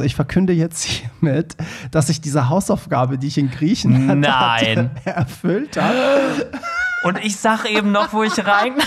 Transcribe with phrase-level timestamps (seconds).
[0.00, 1.56] so, ich verkünde jetzt hiermit,
[1.90, 4.30] dass ich diese Hausaufgabe, die ich in Griechenland Nein.
[4.32, 6.50] hatte, erfüllt habe.
[7.02, 8.74] Und ich sag eben noch, wo ich rein.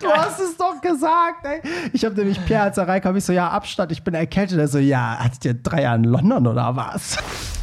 [0.00, 1.60] Du hast es doch gesagt, ey.
[1.92, 4.58] Ich habe nämlich Pierre, als er reinkam, ich so, ja, Abstand, ich bin erkältet.
[4.58, 7.16] Er so, ja, hattet ihr drei Jahre in London oder was?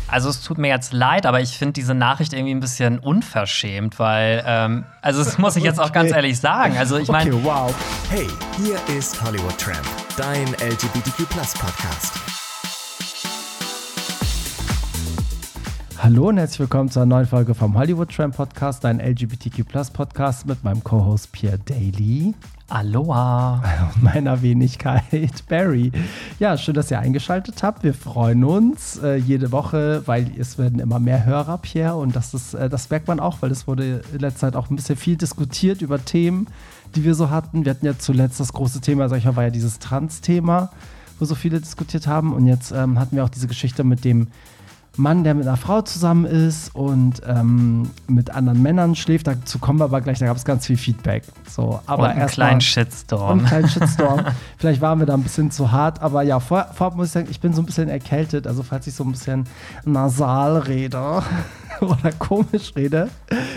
[0.08, 4.00] Also es tut mir jetzt leid, aber ich finde diese Nachricht irgendwie ein bisschen unverschämt,
[4.00, 6.18] weil, ähm, also das muss ich jetzt auch ganz Okay.
[6.18, 6.78] ehrlich sagen.
[6.78, 7.74] Also ich meine, Okay, wow.
[8.10, 8.28] Hey,
[8.58, 9.86] hier ist Hollywood Tramp,
[10.18, 12.43] dein LGBTQ Podcast.
[16.04, 20.46] Hallo und herzlich willkommen zu einer neuen Folge vom Hollywood Tram Podcast, dein LGBTQ Podcast
[20.46, 22.34] mit meinem Co-Host Pierre Daly
[22.68, 23.64] Aloha.
[24.02, 25.94] meiner Wenigkeit Barry.
[26.40, 27.84] Ja, schön, dass ihr eingeschaltet habt.
[27.84, 32.34] Wir freuen uns äh, jede Woche, weil es werden immer mehr Hörer, Pierre, und das
[32.34, 34.98] ist, äh, das merkt man auch, weil es wurde in letzter Zeit auch ein bisschen
[34.98, 36.48] viel diskutiert über Themen,
[36.96, 37.64] die wir so hatten.
[37.64, 40.70] Wir hatten ja zuletzt das große Thema, sag ich mal, war ja dieses Trans-Thema,
[41.18, 42.34] wo so viele diskutiert haben.
[42.34, 44.28] Und jetzt ähm, hatten wir auch diese Geschichte mit dem
[44.96, 49.26] Mann, der mit einer Frau zusammen ist und ähm, mit anderen Männern schläft.
[49.26, 51.24] Dazu kommen wir aber gleich, da gab es ganz viel Feedback.
[51.50, 53.40] So, aber Und einen mal- kleinen und Shitstorm.
[53.40, 54.22] einen kleinen Shitstorm.
[54.58, 57.28] Vielleicht waren wir da ein bisschen zu hart, aber ja, vor, vorab muss ich sagen,
[57.32, 58.46] ich bin so ein bisschen erkältet.
[58.46, 59.46] Also, falls ich so ein bisschen
[59.84, 61.24] nasal rede
[61.82, 63.10] oder komisch rede.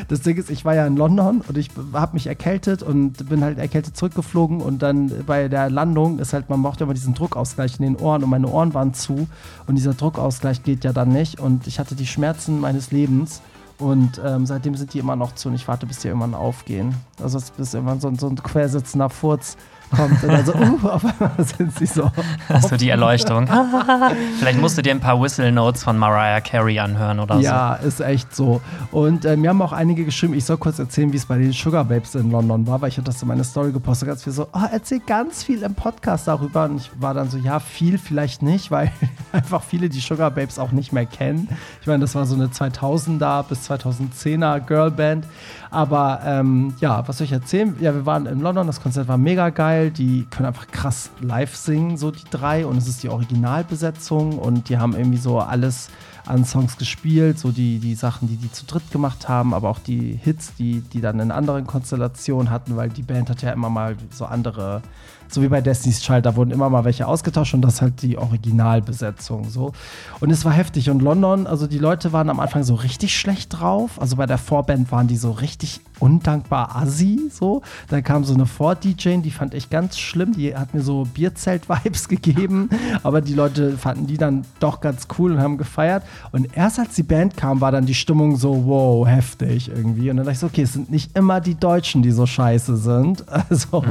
[0.09, 3.43] Das Ding ist, ich war ja in London und ich habe mich erkältet und bin
[3.43, 4.61] halt erkältet zurückgeflogen.
[4.61, 7.97] Und dann bei der Landung ist halt, man braucht ja immer diesen Druckausgleich in den
[7.97, 9.29] Ohren und meine Ohren waren zu.
[9.67, 11.41] Und dieser Druckausgleich geht ja dann nicht.
[11.41, 13.43] Und ich hatte die Schmerzen meines Lebens.
[13.79, 16.95] Und ähm, seitdem sind die immer noch zu und ich warte, bis die irgendwann aufgehen.
[17.23, 19.57] Also bis irgendwann so, so ein quersitzender Furz
[19.91, 22.11] kommt und dann so, uh, auf einmal sind sie so.
[22.49, 23.49] Das wird die Erleuchtung.
[24.39, 28.01] Vielleicht musst du dir ein paar Whistle Notes von Mariah Carey anhören oder Ja, ist
[28.01, 28.61] echt so.
[28.91, 31.53] Und äh, mir haben auch einige geschrieben, ich soll kurz erzählen, wie es bei den
[31.53, 34.33] Sugar Babes in London war, weil ich hatte das in meine Story gepostet, ganz viel
[34.33, 36.65] so, oh, erzähl ganz viel im Podcast darüber.
[36.65, 38.93] Und ich war dann so, ja, viel vielleicht nicht, weil
[39.33, 41.49] einfach viele die Sugar Babes auch nicht mehr kennen.
[41.81, 45.27] Ich meine, das war so eine 2000er bis 2010er Girlband.
[45.71, 47.77] Aber ähm, ja, was soll ich erzählen?
[47.81, 49.76] Ja, wir waren in London, das Konzert war mega geil.
[49.85, 52.67] Die können einfach krass live singen, so die drei.
[52.67, 55.89] Und es ist die Originalbesetzung und die haben irgendwie so alles
[56.27, 59.79] an Songs gespielt, so die, die Sachen, die die zu dritt gemacht haben, aber auch
[59.79, 63.71] die Hits, die die dann in anderen Konstellationen hatten, weil die Band hat ja immer
[63.71, 64.83] mal so andere,
[65.29, 68.03] so wie bei Destiny's Child, da wurden immer mal welche ausgetauscht und das ist halt
[68.03, 69.73] die Originalbesetzung so.
[70.21, 73.59] Und es war heftig und London, also die Leute waren am Anfang so richtig schlecht
[73.59, 77.63] drauf, also bei der Vorband waren die so richtig undankbar assi so.
[77.89, 82.09] Dann kam so eine Vor-DJ, die fand ich ganz schlimm, die hat mir so Bierzelt-Vibes
[82.09, 82.69] gegeben,
[83.03, 86.03] aber die Leute fanden die dann doch ganz cool und haben gefeiert.
[86.33, 90.11] Und erst als die Band kam, war dann die Stimmung so, wow, heftig irgendwie.
[90.11, 92.77] Und dann dachte ich so, okay, es sind nicht immer die Deutschen, die so scheiße
[92.77, 93.25] sind.
[93.49, 93.83] Also,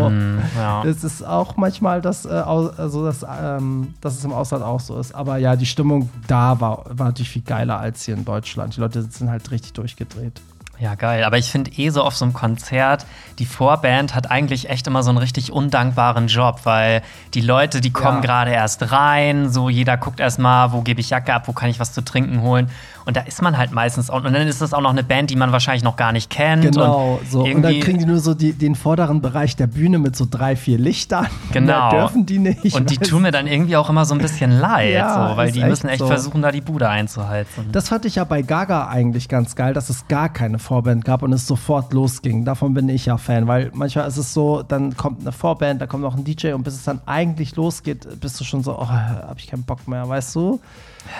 [0.57, 0.83] ja.
[0.83, 4.97] es ist auch manchmal das, äh, also das, ähm, dass es im Ausland auch so
[4.99, 5.13] ist.
[5.13, 8.75] Aber ja, die Stimmung da war, war natürlich viel geiler als hier in Deutschland.
[8.75, 10.41] Die Leute sind halt richtig durchgedreht.
[10.77, 11.23] Ja, geil.
[11.23, 13.05] Aber ich finde eh so auf so einem Konzert,
[13.39, 17.01] die Vorband hat eigentlich echt immer so einen richtig undankbaren Job, weil
[17.33, 18.21] die Leute, die kommen Ja.
[18.21, 21.69] gerade erst rein, so jeder guckt erst mal, wo gebe ich Jacke ab, wo kann
[21.69, 22.69] ich was zu trinken holen.
[23.05, 25.29] Und da ist man halt meistens auch, und dann ist das auch noch eine Band,
[25.29, 26.63] die man wahrscheinlich noch gar nicht kennt.
[26.63, 27.43] Genau, und so.
[27.43, 30.55] Und dann kriegen die nur so die, den vorderen Bereich der Bühne mit so drei,
[30.55, 31.27] vier Lichtern.
[31.51, 31.89] Genau.
[31.91, 32.75] Da dürfen die nicht.
[32.75, 35.51] Und die tun mir dann irgendwie auch immer so ein bisschen leid, Ja, so, weil
[35.51, 36.07] die echt müssen echt so.
[36.07, 37.71] versuchen, da die Bude einzuheizen.
[37.71, 41.21] Das fand ich ja bei Gaga eigentlich ganz geil, dass es gar keine Vorband gab
[41.21, 42.43] und es sofort losging.
[42.43, 45.87] Davon bin ich ja Fan, weil manchmal ist es so, dann kommt eine Vorband, da
[45.87, 48.87] kommt noch ein DJ und bis es dann eigentlich losgeht, bist du schon so, oh,
[48.89, 50.59] hab ich keinen Bock mehr, weißt du?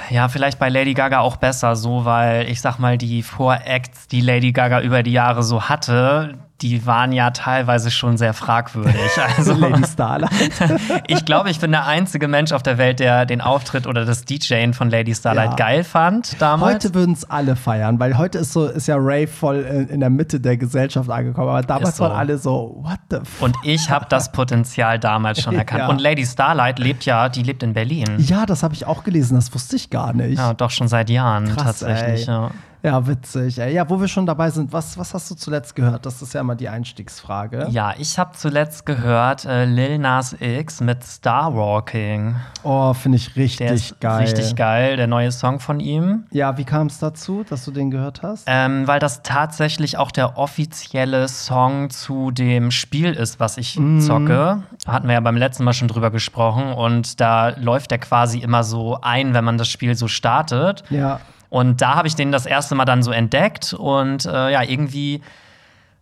[0.09, 4.22] Ja, vielleicht bei Lady Gaga auch besser so, weil ich sag mal, die Voracts, die
[4.22, 8.95] Lady Gaga über die Jahre so hatte, die waren ja teilweise schon sehr fragwürdig.
[9.38, 10.31] Also Lady Starlight.
[11.07, 14.23] ich glaube, ich bin der einzige Mensch auf der Welt, der den Auftritt oder das
[14.23, 15.55] DJing von Lady Starlight Ja.
[15.55, 16.75] geil fand damals.
[16.75, 19.99] Heute würden es alle feiern, weil heute ist so, ist ja Ray voll in, in
[19.99, 22.03] der Mitte der Gesellschaft angekommen, aber damals so.
[22.05, 23.41] waren alle so, what the fuck?
[23.47, 25.79] und ich habe das Potenzial damals schon erkannt.
[25.79, 25.87] Ja.
[25.89, 28.16] Und Lady Starlight lebt ja, die lebt in Berlin.
[28.19, 30.37] Ja, das habe ich auch gelesen, das wusste ich gar nicht.
[30.37, 32.28] Ja, doch schon seit Jahren Krass, tatsächlich.
[32.28, 32.34] ey.
[32.34, 32.51] Ja.
[32.85, 33.58] Ja, witzig.
[33.58, 33.73] Ey.
[33.73, 36.05] Ja, wo wir schon dabei sind, was, was hast du zuletzt gehört?
[36.05, 37.67] Das ist ja immer die Einstiegsfrage.
[37.72, 42.35] Ja, ich habe zuletzt gehört äh, Lil Nas X mit Star Walking.
[42.61, 44.22] Oh, finde ich richtig geil.
[44.22, 46.26] richtig geil, der neue Song von ihm.
[46.29, 48.43] Ja, wie kam es dazu, dass du den gehört hast?
[48.46, 54.02] Ähm, weil das tatsächlich auch der offizielle Song zu dem Spiel ist, was ich Mhm.
[54.02, 54.61] zocke.
[54.87, 56.72] Hatten wir ja beim letzten Mal schon drüber gesprochen.
[56.73, 60.84] Und da läuft der quasi immer so ein, wenn man das Spiel so startet.
[60.91, 61.20] Ja.
[61.50, 63.74] Und da habe ich den das erste Mal dann so entdeckt.
[63.74, 65.22] Und äh, ja, irgendwie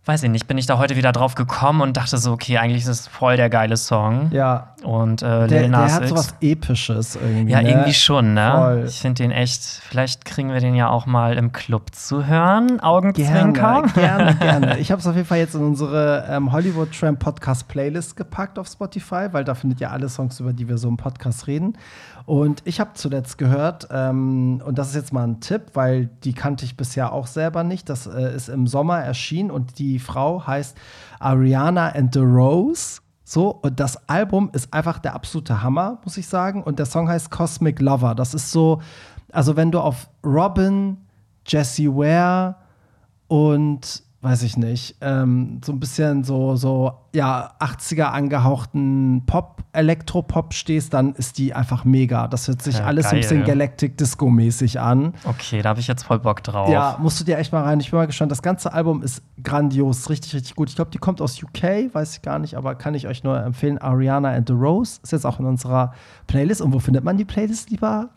[0.06, 2.82] weiß ich nicht, bin ich da heute wieder drauf gekommen und dachte so, okay, eigentlich
[2.82, 4.28] ist es voll der geile Song.
[4.32, 4.74] Ja.
[4.82, 6.10] Und äh, Der, Lil Nas der hat X.
[6.10, 7.52] so was Episches irgendwie.
[7.52, 7.70] Ja, ne?
[7.70, 8.52] irgendwie schon, ne?
[8.54, 8.84] Voll.
[8.86, 12.80] Ich finde den echt, vielleicht kriegen wir den ja auch mal im Club zu hören.
[12.80, 13.84] Augenzwinker.
[13.94, 14.78] Gerne, gerne, gerne.
[14.78, 18.58] Ich habe es auf jeden Fall jetzt in unsere ähm, Hollywood Tramp Podcast Playlist gepackt
[18.58, 21.78] auf Spotify, weil da findet ihr alle Songs, über die wir so im Podcast reden.
[22.26, 26.32] Und ich habe zuletzt gehört, ähm, und das ist jetzt mal ein Tipp, weil die
[26.32, 27.88] kannte ich bisher auch selber nicht.
[27.90, 30.76] Das äh, ist im Sommer erschienen und die Frau heißt
[31.20, 33.00] Ariana and the Rose.
[33.24, 36.62] So, und das Album ist einfach der absolute Hammer, muss ich sagen.
[36.62, 38.14] Und der Song heißt Cosmic Lover.
[38.14, 38.80] Das ist so,
[39.32, 40.98] also wenn du auf Robin,
[41.46, 42.56] Jessie Ware
[43.28, 50.54] und weiß ich nicht, ähm, so ein bisschen so, so, ja, 80er angehauchten Pop, Elektropop
[50.54, 52.26] stehst, dann ist die einfach mega.
[52.26, 53.48] Das hört sich Ja, alles so ein bisschen geil.
[53.48, 55.12] Galactic Disco-mäßig an.
[55.24, 56.70] Okay, da habe ich jetzt voll Bock drauf.
[56.70, 57.80] Ja, musst du dir echt mal rein.
[57.80, 58.32] Ich bin mal gespannt.
[58.32, 60.70] Das ganze Album ist grandios, richtig, richtig gut.
[60.70, 63.38] Ich glaube, die kommt aus UK, weiß ich gar nicht, aber kann ich euch nur
[63.38, 63.76] empfehlen.
[63.78, 65.92] Ariana and the Rose ist jetzt auch in unserer
[66.26, 66.62] Playlist.
[66.62, 68.08] Und wo findet man die Playlist, lieber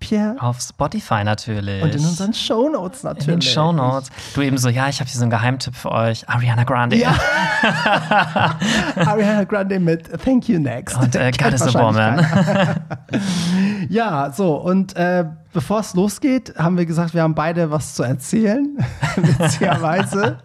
[0.00, 0.36] Pierre?
[0.40, 1.82] Auf Spotify natürlich.
[1.82, 3.28] Und in unseren Shownotes natürlich.
[3.28, 4.10] In den Shownotes.
[4.34, 6.28] Du eben so, ja, ich habe hier so einen Geheimtipp für euch.
[6.28, 6.96] Ariana Grande.
[6.96, 7.14] Ja.
[8.96, 10.96] Ariana Grande mit Thank You Next.
[10.96, 12.26] Und äh, God is a Woman.
[13.88, 18.02] Ja, so, und äh, bevor es losgeht, haben wir gesagt, wir haben beide was zu
[18.02, 18.78] erzählen.
[19.16, 20.38] Witzigerweise.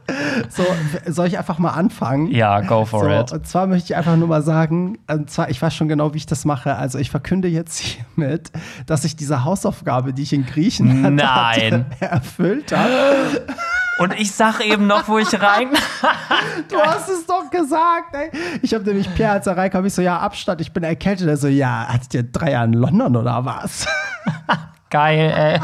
[0.49, 0.63] so,
[1.07, 2.31] soll ich einfach mal anfangen?
[2.31, 3.31] Ja, go for so, it.
[3.31, 6.17] Und zwar möchte ich einfach nur mal sagen, und zwar, ich weiß schon genau, wie
[6.17, 6.75] ich das mache.
[6.75, 8.51] Also ich verkünde jetzt hiermit,
[8.85, 11.25] dass ich diese Hausaufgabe, die ich in Griechenland Nein.
[11.25, 13.45] hatte, erfüllt habe.
[13.97, 15.69] Und ich sag eben noch, wo ich rein.
[16.69, 18.31] Du hast es doch gesagt, ey.
[18.61, 21.27] Ich habe nämlich Pierre, als er reinkam, ich so, ja, Abstand, ich bin erkältet.
[21.27, 23.85] Er so, ja, hattet ihr drei Jahre in London oder was?
[24.89, 25.59] Geil, ey.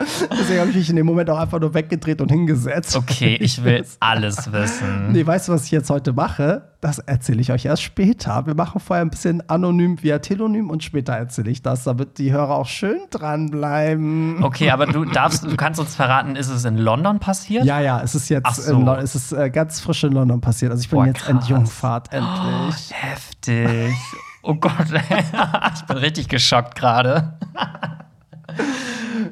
[0.00, 2.96] Deswegen habe ich mich in dem Moment auch einfach nur weggedreht und hingesetzt.
[2.96, 5.12] Okay, ich will alles wissen.
[5.12, 6.62] Nee, weißt du, was ich jetzt heute mache?
[6.80, 8.46] Das erzähle ich euch erst später.
[8.46, 12.32] Wir machen vorher ein bisschen anonym via Telonym und später erzähle ich das, damit die
[12.32, 14.42] Hörer auch schön dranbleiben.
[14.42, 17.64] Okay, aber du darfst, du kannst uns verraten, ist es in London passiert?
[17.64, 18.72] Ja, ja, es ist jetzt so.
[18.72, 20.70] in Lo- es ist äh, ganz frisch in London passiert.
[20.72, 21.28] Also ich bin Boah, jetzt.
[21.28, 22.90] Entjungfahrt, endlich.
[22.92, 23.94] Heftig.
[24.42, 24.72] Oh Gott,
[25.74, 27.34] ich bin richtig geschockt gerade.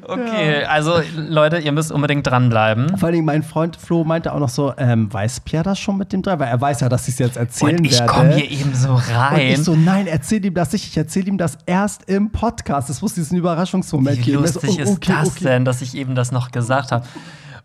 [0.07, 2.97] Okay, also Leute, ihr müsst unbedingt dranbleiben.
[2.97, 6.13] Vor Dingen mein Freund Flo meinte auch noch so, ähm, weiß Pierre das schon mit
[6.13, 6.39] dem drei?
[6.39, 8.05] Weil er weiß ja, dass ich es jetzt erzählen Und ich werde.
[8.05, 9.39] komme hier eben so und rein.
[9.39, 10.85] ich so, nein, erzähl ihm das nicht.
[10.87, 12.89] Ich erzähle ihm das erst im Podcast.
[12.89, 14.45] Es muss diesen Überraschungsmoment Wie geben.
[14.45, 15.43] So, lustig ist okay, das okay.
[15.45, 17.05] denn, dass ich eben das noch gesagt habe?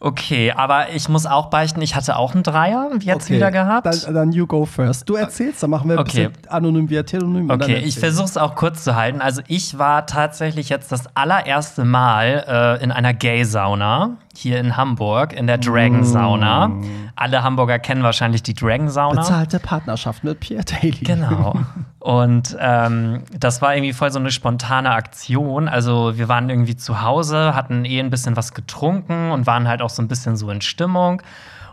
[0.04, 3.86] Okay, aber ich muss auch beichten, ich hatte auch einen Dreier jetzt Okay, wieder gehabt.
[3.86, 5.08] Dann, dann you go first.
[5.08, 6.28] Du erzählst, dann machen wir ein Okay.
[6.28, 7.48] bisschen anonym via Telonym.
[7.48, 9.22] Okay, ich versuche es auch kurz zu halten.
[9.22, 15.32] Also ich war tatsächlich jetzt das allererste Mal äh, in einer Gay-Sauna hier in Hamburg,
[15.32, 16.70] in der Dragon-Sauna.
[17.16, 19.20] Alle Hamburger kennen wahrscheinlich die Dragon-Sauna.
[19.20, 20.90] Bezahlte Partnerschaft mit Pierre Daly.
[20.90, 21.60] Genau.
[22.00, 25.68] Und ähm, das war irgendwie voll so eine spontane Aktion.
[25.68, 29.80] Also wir waren irgendwie zu Hause, hatten eh ein bisschen was getrunken und waren halt
[29.80, 31.22] auch so ein bisschen so in Stimmung.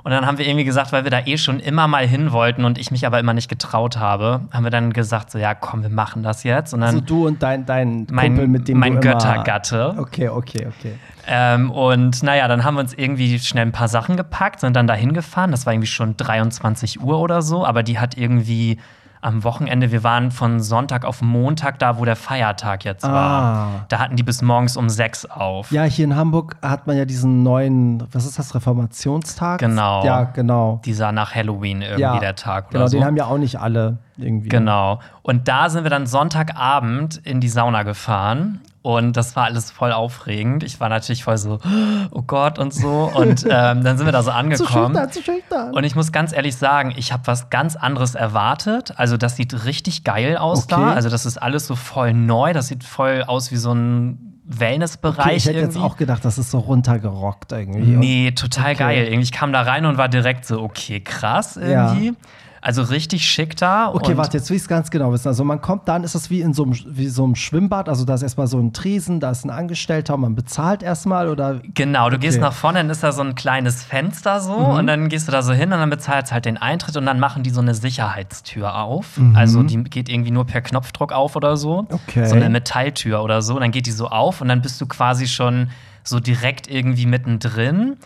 [0.04, 2.66] Und dann haben wir irgendwie gesagt, weil wir da eh schon immer mal hin wollten
[2.66, 5.84] und ich mich aber immer nicht getraut habe, haben wir dann gesagt, so ja, komm,
[5.84, 6.74] wir machen das jetzt.
[6.74, 9.96] Und dann Also du und dein, dein mein, Kumpel, mit dem mein du Göttergatte.
[9.98, 10.94] Okay, okay, okay.
[11.28, 14.88] Ähm, und naja, dann haben wir uns irgendwie schnell ein paar Sachen gepackt, sind dann
[14.88, 15.52] da hingefahren.
[15.52, 18.80] Das war irgendwie schon 23 Uhr oder so, aber die hat irgendwie
[19.22, 23.14] am Wochenende, wir waren von Sonntag auf Montag da, wo der Feiertag jetzt war.
[23.14, 23.86] Ah.
[23.88, 25.72] Da hatten die bis morgens um sechs auf.
[25.72, 29.60] Ja, hier in Hamburg hat man ja diesen neuen, was ist das, Reformationstag?
[29.60, 30.04] Genau.
[30.04, 30.82] Ja, genau.
[30.86, 32.98] Dieser nach Halloween irgendwie ja, der Tag oder Genau, so.
[32.98, 34.50] den haben ja auch nicht alle irgendwie.
[34.50, 35.00] Genau.
[35.22, 38.62] Und da sind wir dann Sonntagabend in die Sauna gefahren.
[38.84, 40.64] Und das war alles voll aufregend.
[40.64, 41.60] Ich war natürlich voll so,
[42.12, 43.12] oh Gott und so.
[43.16, 44.88] Und ähm, dann sind wir da so Zu angekommen.
[44.96, 45.72] schüchtern, zu schüchtern.
[45.76, 48.94] Und ich muss ganz ehrlich sagen, ich habe was ganz anderes erwartet.
[48.98, 50.76] Also, das sieht richtig geil aus Okay.
[50.82, 50.94] da.
[50.94, 52.54] Also, das ist alles so voll neu.
[52.54, 55.78] Das sieht voll aus wie so ein Wellnessbereich okay, ich hätte irgendwie.
[55.78, 57.96] jetzt auch gedacht, das ist so runtergerockt irgendwie.
[57.96, 58.76] Nee, total Okay.
[58.80, 59.04] geil.
[59.06, 62.14] Irgendwie, ich kam da rein und war direkt so, okay, krass irgendwie.
[62.64, 63.90] Also richtig schick da.
[63.92, 65.28] Okay, warte, jetzt will ich es ganz genau wissen.
[65.28, 68.06] Also man kommt dann, ist das wie in so einem, wie so einem Schwimmbad, also
[68.06, 71.60] da ist erstmal so ein Tresen, da ist ein Angestellter und man bezahlt erstmal oder
[71.74, 72.42] Genau, du gehst Okay.
[72.42, 72.44] Mhm.
[72.50, 75.42] nach vorne, dann ist da so ein kleines Fenster so und dann gehst du da
[75.42, 78.76] so hin und dann bezahlst halt den Eintritt und dann machen die so eine Sicherheitstür
[78.76, 79.20] auf.
[79.34, 81.82] Also die geht irgendwie nur per Knopfdruck auf oder so.
[81.84, 81.88] Mhm.
[81.90, 82.26] Okay.
[82.28, 83.56] So eine Metalltür oder so.
[83.56, 85.70] Und dann geht die so auf und dann bist du quasi schon
[86.04, 87.98] so direkt irgendwie mittendrin.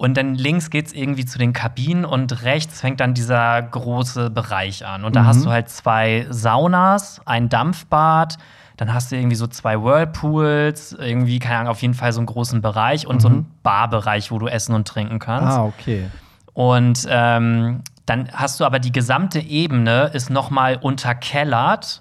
[0.00, 4.86] Und dann links geht's irgendwie zu den Kabinen und rechts fängt dann dieser große Bereich
[4.86, 5.04] an.
[5.04, 8.38] Und da hast du halt zwei Saunas, ein Dampfbad,
[8.78, 12.28] dann hast du irgendwie so zwei Whirlpools, irgendwie, keine Ahnung, auf jeden Fall so einen
[12.28, 15.58] großen Bereich und so einen Barbereich, wo du essen und trinken kannst.
[15.58, 16.08] Ah, okay.
[16.54, 22.00] Und ähm, dann hast du aber die gesamte Ebene ist noch mal unterkellert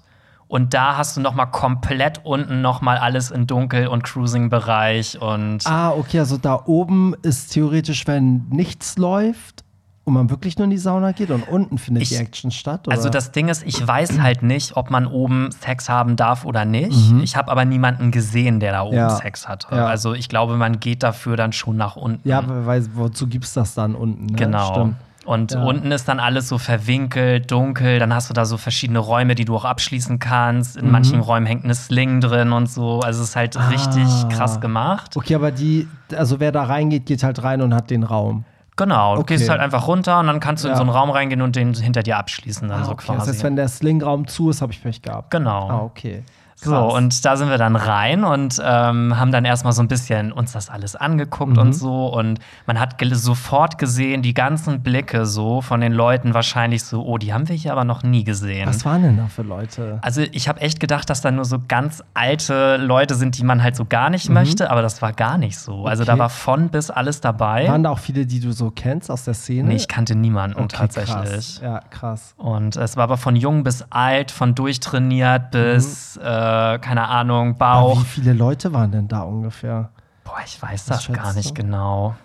[0.50, 5.22] und da hast du noch mal komplett unten noch mal alles in Dunkel und Cruising-Bereich
[5.22, 9.64] und Ah, okay, also da oben ist theoretisch, wenn nichts läuft
[10.06, 12.88] und man wirklich nur in die Sauna geht und unten findet Ich- die Action statt?
[12.88, 12.98] Oder?
[12.98, 16.66] Also das Ding ist, ich weiß halt nicht, ob man oben Sex haben darf oder
[16.66, 16.98] nicht.
[17.22, 19.02] Ich habe aber niemanden gesehen, der da oben Mhm.
[19.02, 19.10] Ja.
[19.12, 19.68] Sex hatte.
[19.76, 19.86] Ja.
[19.86, 22.28] Also ich glaube, man geht dafür dann schon nach unten.
[22.28, 24.26] ja, weil wozu gibt's das dann unten?
[24.26, 24.34] Ne?
[24.34, 24.72] Genau.
[24.74, 24.96] Stimmt.
[25.30, 25.62] Und Ja.
[25.64, 28.00] unten ist dann alles so verwinkelt, dunkel.
[28.00, 30.76] Dann hast du da so verschiedene Räume, die du auch abschließen kannst.
[30.78, 30.86] Mhm.
[30.88, 33.02] In manchen Räumen hängt eine Sling drin und so.
[33.02, 34.28] Also es ist halt richtig Ah.
[34.32, 35.16] krass gemacht.
[35.16, 38.44] Okay, aber die, also wer da reingeht, geht halt rein und hat den Raum.
[38.76, 39.36] Genau, du Okay.
[39.36, 40.78] gehst halt einfach runter und dann kannst du in Ja.
[40.78, 43.06] so einen Raum reingehen und den hinter dir abschließen dann so Ah, okay.
[43.06, 43.20] quasi.
[43.20, 45.30] Das heißt, wenn der Slingraum zu ist, habe ich Pech gehabt.
[45.30, 45.70] genau.
[45.70, 46.24] Ah, okay.
[46.62, 46.94] So, Krass.
[46.94, 50.52] und da sind wir dann rein und ähm, haben dann erstmal so ein bisschen uns
[50.52, 51.58] das alles angeguckt Mhm.
[51.60, 52.08] und so.
[52.08, 57.18] Und man hat sofort gesehen, die ganzen Blicke so von den Leuten wahrscheinlich so, oh,
[57.18, 58.68] die haben wir hier aber noch nie gesehen.
[58.68, 60.00] Was waren denn da für Leute?
[60.02, 63.64] Also ich habe echt gedacht, dass da nur so ganz alte Leute sind, die man
[63.64, 65.86] halt so gar nicht möchte, aber das war gar nicht so.
[65.86, 66.20] Also da Mhm.
[66.20, 66.24] Okay.
[66.24, 67.70] war von bis alles dabei.
[67.70, 69.70] Waren da auch viele, die du so kennst aus der Szene?
[69.70, 71.16] nee, ich kannte niemanden Okay, tatsächlich.
[71.16, 71.62] Krass.
[71.64, 72.34] Ja, krass.
[72.36, 76.49] Und es war aber von jung bis alt, von durchtrainiert bis, äh,
[76.80, 78.02] keine Ahnung, Aber Bauch.
[78.02, 79.90] wie viele Leute waren denn da ungefähr?
[80.24, 81.54] Boah, ich weiß Was das gar nicht du?
[81.64, 82.16] genau.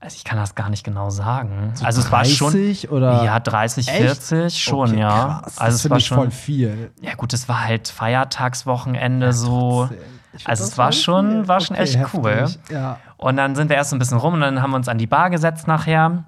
[0.00, 1.70] Also ich kann das gar nicht genau sagen.
[1.74, 3.24] So also es war schon 30 oder?
[3.24, 3.98] ja 30, Echt?
[4.22, 5.40] 40 schon, Okay, ja.
[5.42, 5.58] Krass.
[5.58, 6.90] Also das es war schon voll viel.
[7.00, 9.88] Ja gut, es war halt Feiertagswochenende so.
[10.34, 11.48] Ich find Also es war schon- viel.
[11.48, 12.30] war schon echt cool.
[12.30, 12.58] heftig.
[12.70, 12.98] Ja.
[13.16, 14.98] Und dann sind wir erst so ein bisschen rum und dann haben wir uns an
[14.98, 16.24] die Bar gesetzt nachher.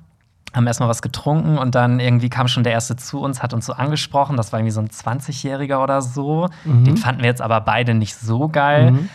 [0.57, 3.67] Haben erstmal was getrunken und dann irgendwie kam schon der erste zu uns, hat uns
[3.67, 4.37] so angesprochen.
[4.37, 6.49] Das war irgendwie so ein 20-Jähriger oder so.
[6.65, 6.85] Mhm.
[6.85, 9.09] Den fanden wir jetzt aber beide nicht so geil.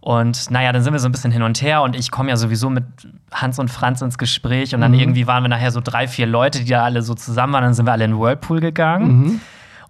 [0.00, 2.36] Und naja, dann sind wir so ein bisschen hin und her und ich komme ja
[2.36, 2.84] sowieso mit
[3.32, 4.98] Hans und Franz ins Gespräch und dann Mhm.
[5.00, 7.64] irgendwie waren wir nachher so drei, vier Leute, die da alle so zusammen waren.
[7.64, 9.40] Dann sind wir alle in den Whirlpool gegangen.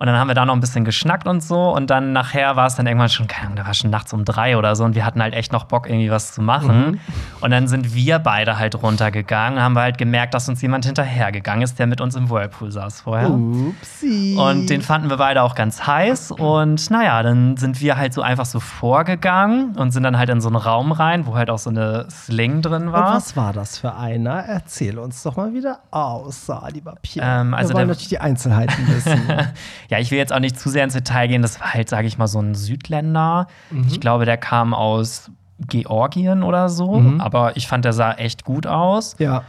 [0.01, 1.75] Und dann haben wir da noch ein bisschen geschnackt und so.
[1.75, 4.25] Und dann nachher war es dann irgendwann schon, keine Ahnung, da war schon nachts um
[4.25, 4.85] drei oder so.
[4.85, 6.91] Und wir hatten halt echt noch Bock, irgendwie was zu machen.
[6.93, 7.01] Mhm.
[7.41, 9.61] Und dann sind wir beide halt runtergegangen.
[9.61, 13.01] Haben wir halt gemerkt, dass uns jemand hinterhergegangen ist, der mit uns im Whirlpool saß
[13.01, 13.29] vorher.
[13.31, 14.37] Upsi.
[14.39, 16.31] Und den fanden wir beide auch ganz heiß.
[16.31, 20.41] Und naja, dann sind wir halt so einfach so vorgegangen und sind dann halt in
[20.41, 23.15] so einen Raum rein, wo halt auch so eine Sling drin Und war.
[23.17, 24.45] was war das für einer?
[24.45, 27.41] Erzähl uns doch mal wieder aus, lieber Pierre.
[27.41, 29.23] Ähm, also Wir wollen natürlich die Einzelheiten wissen.
[29.89, 31.43] Ja, ich will jetzt auch nicht zu sehr ins Detail gehen.
[31.43, 33.47] Das war halt, sage ich mal, so ein Südländer.
[33.71, 33.87] Mhm.
[33.89, 35.31] Ich glaube, der kam aus
[35.61, 37.01] Georgien oder so.
[37.01, 37.21] Mhm.
[37.21, 39.17] Aber ich fand, der sah echt gut aus.
[39.19, 39.45] ja.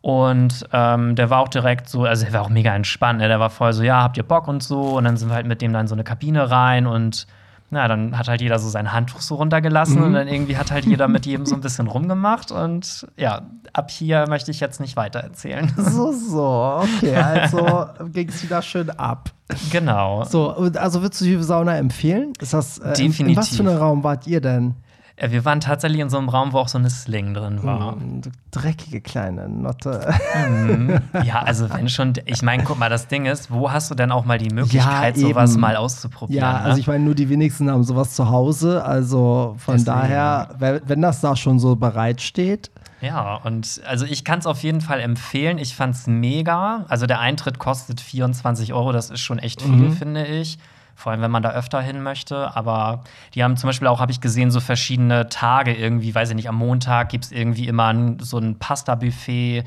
[0.00, 3.18] Und ähm, der war auch direkt so, also der war auch mega entspannt.
[3.18, 3.26] Ne?
[3.26, 4.96] Der war voll so, ja, habt ihr Bock und so.
[4.96, 7.26] Und dann sind wir halt mit dem dann in so eine Kabine rein und
[7.70, 10.04] na, dann hat halt jeder so sein Handtuch so runtergelassen Mhm.
[10.04, 12.50] und dann irgendwie hat halt jeder mit jedem so ein bisschen rumgemacht.
[12.50, 15.70] Und ja, ab hier möchte ich jetzt nicht weiter erzählen.
[15.76, 19.30] So, so, okay, also ging es wieder schön ab.
[19.70, 20.24] genau.
[20.24, 22.32] So, also würdest du die Sauna empfehlen?
[22.40, 23.56] Ist das, äh, In, in was Definitiv.
[23.56, 24.74] für einem Raum wart ihr denn?
[25.18, 27.92] Äh, Wir waren tatsächlich in so einem Raum, wo auch so eine Sling drin war.
[27.96, 30.14] Hm, du dreckige kleine Notte.
[31.24, 34.12] Ja, also wenn schon, ich meine, guck mal, das Ding ist, wo hast du denn
[34.12, 36.42] auch mal die Möglichkeit, Ja, sowas mal auszuprobieren?
[36.42, 36.60] Ja, ne?
[36.60, 38.84] also ich meine, nur die wenigsten haben sowas zu Hause.
[38.84, 39.96] Also von Deswegen.
[39.96, 42.70] daher, wenn wenn das da schon so bereitsteht.
[43.00, 45.58] Ja, und also ich kann es auf jeden Fall empfehlen.
[45.58, 46.84] Ich fand's mega.
[46.88, 49.92] Also der Eintritt kostet 24 Euro, das ist schon echt viel, Mhm.
[49.92, 50.58] finde ich.
[50.98, 52.56] Vor allem, wenn man da öfter hin möchte.
[52.56, 56.34] Aber die haben zum Beispiel auch, habe ich gesehen, so verschiedene Tage irgendwie, weiß ich
[56.34, 59.62] nicht, am Montag gibt es irgendwie immer so ein Pasta-Buffet.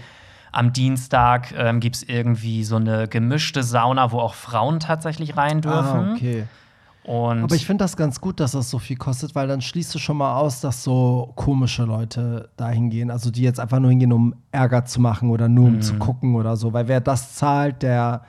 [0.52, 5.62] Am Dienstag ähm, gibt es irgendwie so eine gemischte Sauna, wo auch Frauen tatsächlich rein
[5.62, 6.00] dürfen.
[6.00, 6.48] Ah, okay.
[7.06, 9.96] Und Aber ich finde das ganz gut, dass das so viel kostet, weil dann schließt
[9.96, 13.10] du schon mal aus, dass so komische Leute da hingehen.
[13.10, 16.36] Also die jetzt einfach nur hingehen, um Ärger zu machen oder nur um zu gucken
[16.36, 16.74] oder so.
[16.74, 18.24] Weil wer das zahlt, der,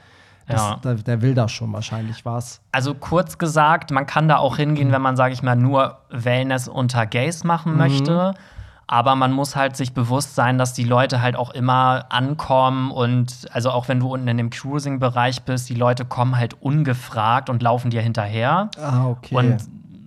[0.57, 0.77] Ja.
[0.83, 2.61] der, der will da schon wahrscheinlich was.
[2.73, 6.69] Also kurz gesagt, man kann da auch hingehen, wenn man, sage ich mal, nur Wellness
[6.69, 8.35] unter Gays machen möchte.
[8.87, 13.47] Aber man muss halt sich bewusst sein, dass die Leute halt auch immer ankommen und
[13.51, 17.63] also auch wenn du unten in dem Cruising-Bereich bist, die Leute kommen halt ungefragt und
[17.63, 18.69] laufen dir hinterher.
[18.79, 19.35] Ah, okay.
[19.35, 19.57] Und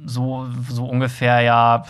[0.05, 1.83] so, so ungefähr, ja,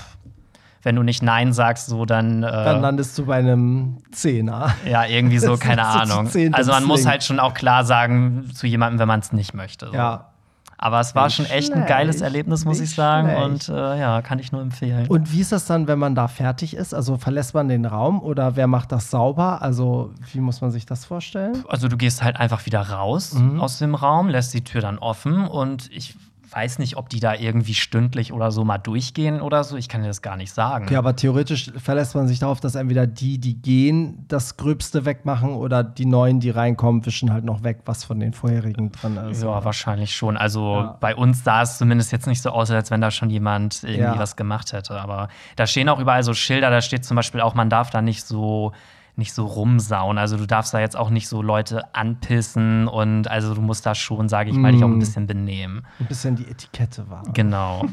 [0.86, 2.44] wenn du nicht Nein sagst, so dann.
[2.44, 4.74] Äh, dann landest du bei einem Zehner.
[4.90, 6.30] ja, irgendwie so, keine Ahnung.
[6.54, 9.88] Also man muss halt schon auch klar sagen zu jemandem, wenn man es nicht möchte.
[9.88, 9.94] So.
[9.94, 10.30] Ja.
[10.78, 13.30] Aber es war Nicht schon echt ein geiles schlecht, Erlebnis, muss nicht ich sagen.
[13.30, 13.70] schlecht.
[13.70, 15.08] Und äh, ja, kann ich nur empfehlen.
[15.08, 16.94] Und wie ist das dann, wenn man da fertig ist?
[16.94, 19.62] Also verlässt man den Raum oder wer macht das sauber?
[19.62, 21.64] Also wie muss man sich das vorstellen?
[21.70, 23.62] also du gehst halt einfach wieder raus Mhm.
[23.62, 26.16] aus dem Raum, lässt die Tür dann offen und ich
[26.56, 29.76] weiß nicht, ob die da irgendwie stündlich oder so mal durchgehen oder so.
[29.76, 30.86] Ich kann dir das gar nicht sagen.
[30.86, 35.54] Okay, aber theoretisch verlässt man sich darauf, dass entweder die, die gehen, das Gröbste wegmachen
[35.54, 39.44] oder die Neuen, die reinkommen, wischen halt noch weg, was von den vorherigen dran ist.
[39.44, 40.38] Ja, wahrscheinlich schon.
[40.38, 40.98] Also Ja.
[41.02, 44.00] bei uns sah es zumindest jetzt nicht so aus, als wenn da schon jemand irgendwie
[44.16, 44.18] Ja.
[44.20, 45.00] was gemacht hätte.
[45.00, 48.02] Aber da stehen auch überall so Schilder, da steht zum Beispiel auch, man darf da
[48.02, 48.72] nicht so
[49.18, 50.18] nicht so rumsauen.
[50.18, 53.96] Also du darfst da jetzt auch nicht so Leute anpissen und also du musst da
[53.96, 55.00] schon, sage ich mal, dich auch ein Mm.
[55.00, 55.86] bisschen benehmen.
[56.00, 57.24] Ein bisschen die Etikette war.
[57.34, 57.86] Genau.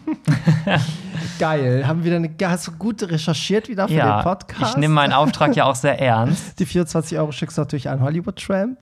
[1.39, 1.87] Geil.
[1.87, 4.73] Haben wir eine, hast du gut recherchiert wieder für den ja, Podcast?
[4.73, 6.59] ich nehme meinen Auftrag ja auch sehr ernst.
[6.59, 8.79] Die 24 Euro schickst du natürlich an Hollywood Tramp.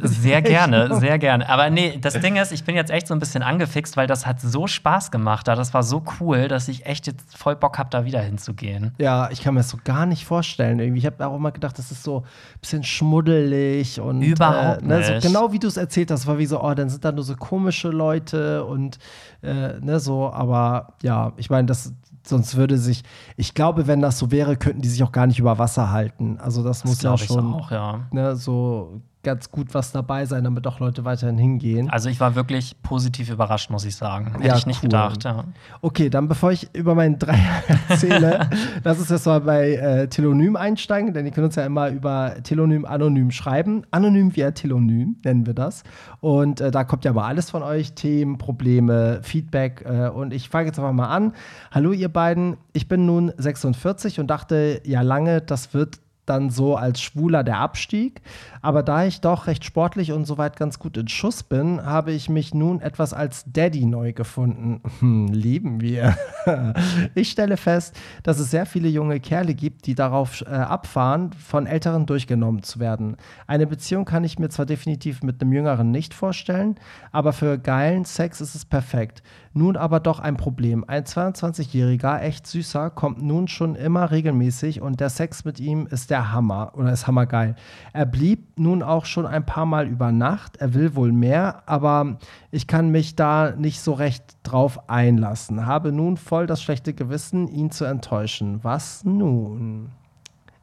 [0.00, 1.48] Sehr gerne, sehr gerne.
[1.48, 4.26] Aber nee, das Ding ist, ich bin jetzt echt so ein bisschen angefixt, weil das
[4.26, 5.48] hat so Spaß gemacht.
[5.48, 5.54] da.
[5.54, 8.92] Das war so cool, dass ich echt jetzt voll Bock habe, da wieder hinzugehen.
[8.98, 10.78] Ja, ich kann mir das so gar nicht vorstellen.
[10.78, 10.98] Irgendwie.
[10.98, 15.04] Ich habe auch immer gedacht, das ist so ein bisschen schmuddelig und Überhaupt äh, ne,
[15.04, 15.26] so nicht.
[15.26, 17.36] genau wie du es erzählt hast, war wie so, oh, dann sind da nur so
[17.36, 18.98] komische Leute und
[19.42, 23.02] äh, ne, so, aber ja, ich meine, das sonst würde sich,
[23.36, 26.38] ich glaube, wenn das so wäre, könnten die sich auch gar nicht über Wasser halten.
[26.38, 28.06] Also das, muss ja glaub ich schon auch, ja.
[28.12, 31.90] ne, so ganz gut was dabei sein, damit auch Leute weiterhin hingehen.
[31.90, 34.32] Also ich war wirklich positiv überrascht, muss ich sagen.
[34.32, 34.88] Hätte Ja, ich nicht cool.
[34.88, 35.24] gedacht.
[35.24, 35.44] Ja.
[35.82, 38.48] Okay, dann bevor ich über meinen Dreier erzähle,
[38.84, 42.36] lass uns jetzt mal bei äh, Telonym einsteigen, denn ihr könnt uns ja immer über
[42.42, 43.82] Telonym anonym schreiben.
[43.90, 45.82] Anonym via Telonym nennen wir das.
[46.20, 49.84] Und äh, da kommt ja mal alles von euch: Themen, Probleme, Feedback.
[49.86, 51.34] Äh, und ich fange jetzt einfach mal an.
[51.70, 52.56] Hallo, ihr beiden.
[52.72, 57.58] Ich bin nun 46 und dachte ja lange, das wird dann so als Schwuler der
[57.58, 58.22] Abstieg.
[58.62, 62.28] Aber da ich doch recht sportlich und soweit ganz gut in Schuss bin, habe ich
[62.28, 64.82] mich nun etwas als Daddy neu gefunden.
[65.00, 66.16] Hm, lieben wir.
[67.14, 71.66] ich stelle fest, dass es sehr viele junge Kerle gibt, die darauf äh, abfahren, von
[71.66, 73.16] Älteren durchgenommen zu werden.
[73.46, 76.76] Eine Beziehung kann ich mir zwar definitiv mit einem Jüngeren nicht vorstellen,
[77.12, 79.22] aber für geilen Sex ist es perfekt.
[79.52, 80.84] Nun aber doch ein Problem.
[80.86, 86.10] Ein 22-Jähriger, echt süßer, kommt nun schon immer regelmäßig und der Sex mit ihm ist
[86.10, 87.56] der Hammer oder ist hammergeil.
[87.92, 90.58] Er blieb nun auch schon ein paar Mal über Nacht.
[90.58, 92.18] Er will wohl mehr, aber
[92.50, 95.66] ich kann mich da nicht so recht drauf einlassen.
[95.66, 98.60] Habe nun voll das schlechte Gewissen, ihn zu enttäuschen.
[98.62, 99.90] Was nun?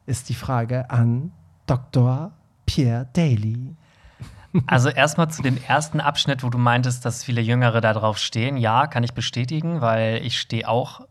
[0.06, 1.32] Ist die Frage an
[1.66, 2.30] Dr.
[2.64, 3.74] Pierre Daly.
[4.66, 8.56] Also erstmal zu dem ersten Abschnitt, wo du meintest, dass viele Jüngere da drauf stehen.
[8.56, 11.02] Ja, kann ich bestätigen, weil ich stehe auch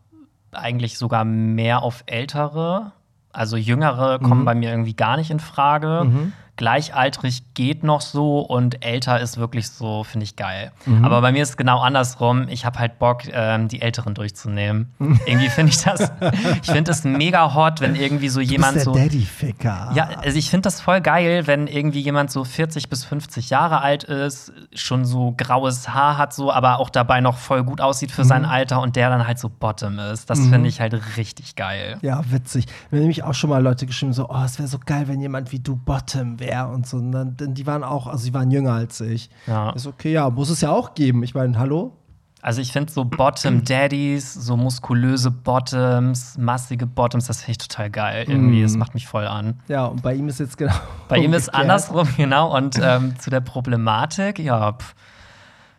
[0.50, 2.92] eigentlich sogar mehr auf Ältere.
[3.32, 4.44] Also Jüngere kommen Mhm.
[4.44, 6.02] bei mir irgendwie gar nicht in Frage.
[6.06, 6.32] Mhm.
[6.58, 10.72] Gleichaltrig geht noch so und älter ist wirklich so, finde ich geil.
[10.86, 11.04] Mhm.
[11.04, 12.48] Aber bei mir ist es genau andersrum.
[12.48, 14.92] Ich habe halt Bock, ähm, die Älteren durchzunehmen.
[15.24, 16.00] irgendwie finde ich das,
[16.62, 18.92] ich finde es mega hot, wenn irgendwie so jemand du bist so.
[18.92, 19.92] der Daddy-Ficker.
[19.94, 23.80] Ja, also ich finde das voll geil, wenn irgendwie jemand so 40 bis 50 Jahre
[23.80, 28.10] alt ist, schon so graues Haar hat, so, aber auch dabei noch voll gut aussieht
[28.10, 30.28] für sein Alter und der dann halt so Bottom ist.
[30.28, 31.98] Das finde ich halt richtig geil.
[32.02, 32.66] Ja, witzig.
[32.90, 35.52] Mir nämlich auch schon mal Leute geschrieben, so, oh, es wäre so geil, wenn jemand
[35.52, 36.96] wie du Bottom wäre und so.
[36.98, 39.30] Und dann, denn die waren auch, also die waren jünger als ich.
[39.46, 39.70] Ja.
[39.70, 41.22] Ist okay, ja, muss es ja auch geben.
[41.22, 41.92] Ich meine, hallo?
[42.40, 47.90] Also ich finde so Bottom Daddies, so muskulöse Bottoms, massige Bottoms, das finde ich total
[47.90, 48.24] geil.
[48.28, 49.60] Irgendwie, das macht mich voll an.
[49.68, 50.74] Ja, und bei ihm ist jetzt genau.
[51.08, 51.62] Bei ihm ist umgekehrt.
[51.62, 52.56] andersrum, genau.
[52.56, 54.94] Und ähm, zu der Problematik, ja, pf,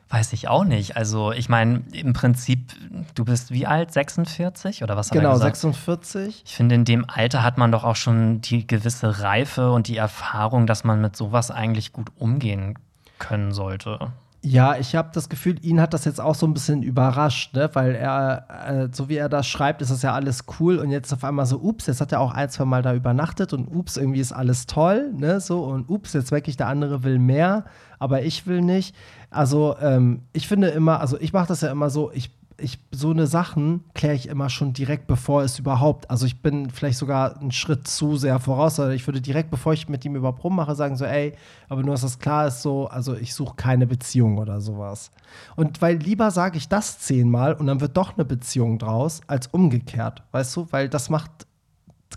[0.09, 0.97] weiß ich auch nicht.
[0.97, 2.71] Also, ich meine, im Prinzip,
[3.15, 3.93] du bist wie alt?
[3.93, 5.57] 46 oder was hat er Genau, gesagt?
[5.57, 6.43] 46.
[6.45, 9.97] Ich finde, in dem Alter hat man doch auch schon die gewisse Reife und die
[9.97, 12.77] Erfahrung, dass man mit sowas eigentlich gut umgehen
[13.19, 14.11] können sollte.
[14.41, 17.69] Ja, ich habe das Gefühl, ihn hat das jetzt auch so ein bisschen überrascht, ne?
[17.73, 21.11] weil er, äh, so wie er das schreibt, ist das ja alles cool und jetzt
[21.11, 23.97] auf einmal so, ups, jetzt hat er auch ein, zwei Mal da übernachtet und ups,
[23.97, 27.65] irgendwie ist alles toll, ne, so und ups, jetzt merke ich, der andere will mehr,
[27.99, 28.95] aber ich will nicht.
[29.29, 33.11] Also, ähm, ich finde immer, also ich mache das ja immer so, ich ich, so
[33.11, 37.39] eine Sachen kläre ich immer schon direkt, bevor es überhaupt, also ich bin vielleicht sogar
[37.39, 40.75] einen Schritt zu sehr voraus, oder ich würde direkt, bevor ich mit ihm überhaupt rummache,
[40.75, 41.33] sagen so, ey,
[41.67, 45.11] aber nur, dass das klar ist, so, also ich suche keine Beziehung oder sowas.
[45.55, 49.47] Und weil lieber sage ich das zehnmal und dann wird doch eine Beziehung draus, als
[49.47, 51.31] umgekehrt, weißt du, weil das macht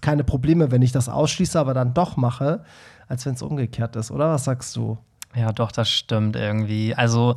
[0.00, 2.64] keine Probleme, wenn ich das ausschließe, aber dann doch mache,
[3.08, 4.32] als wenn es umgekehrt ist, oder?
[4.32, 4.98] Was sagst du?
[5.34, 6.94] Ja, doch, das stimmt irgendwie.
[6.94, 7.36] Also,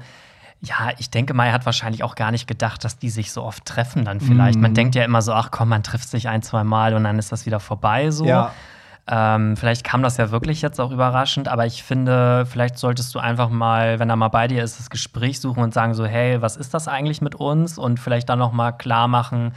[0.61, 3.43] ja, ich denke mal, er hat wahrscheinlich auch gar nicht gedacht, dass die sich so
[3.43, 4.59] oft treffen dann vielleicht.
[4.59, 7.19] Man denkt ja immer so, ach komm, man trifft sich ein, zwei Mal und dann
[7.19, 8.25] ist das wieder vorbei so.
[8.25, 8.51] Ja.
[9.07, 13.19] Ähm, vielleicht kam das ja wirklich jetzt auch überraschend, aber ich finde, vielleicht solltest du
[13.19, 16.41] einfach mal, wenn er mal bei dir ist, das Gespräch suchen und sagen so, hey,
[16.41, 17.77] was ist das eigentlich mit uns?
[17.77, 19.53] Und vielleicht dann noch mal klar machen,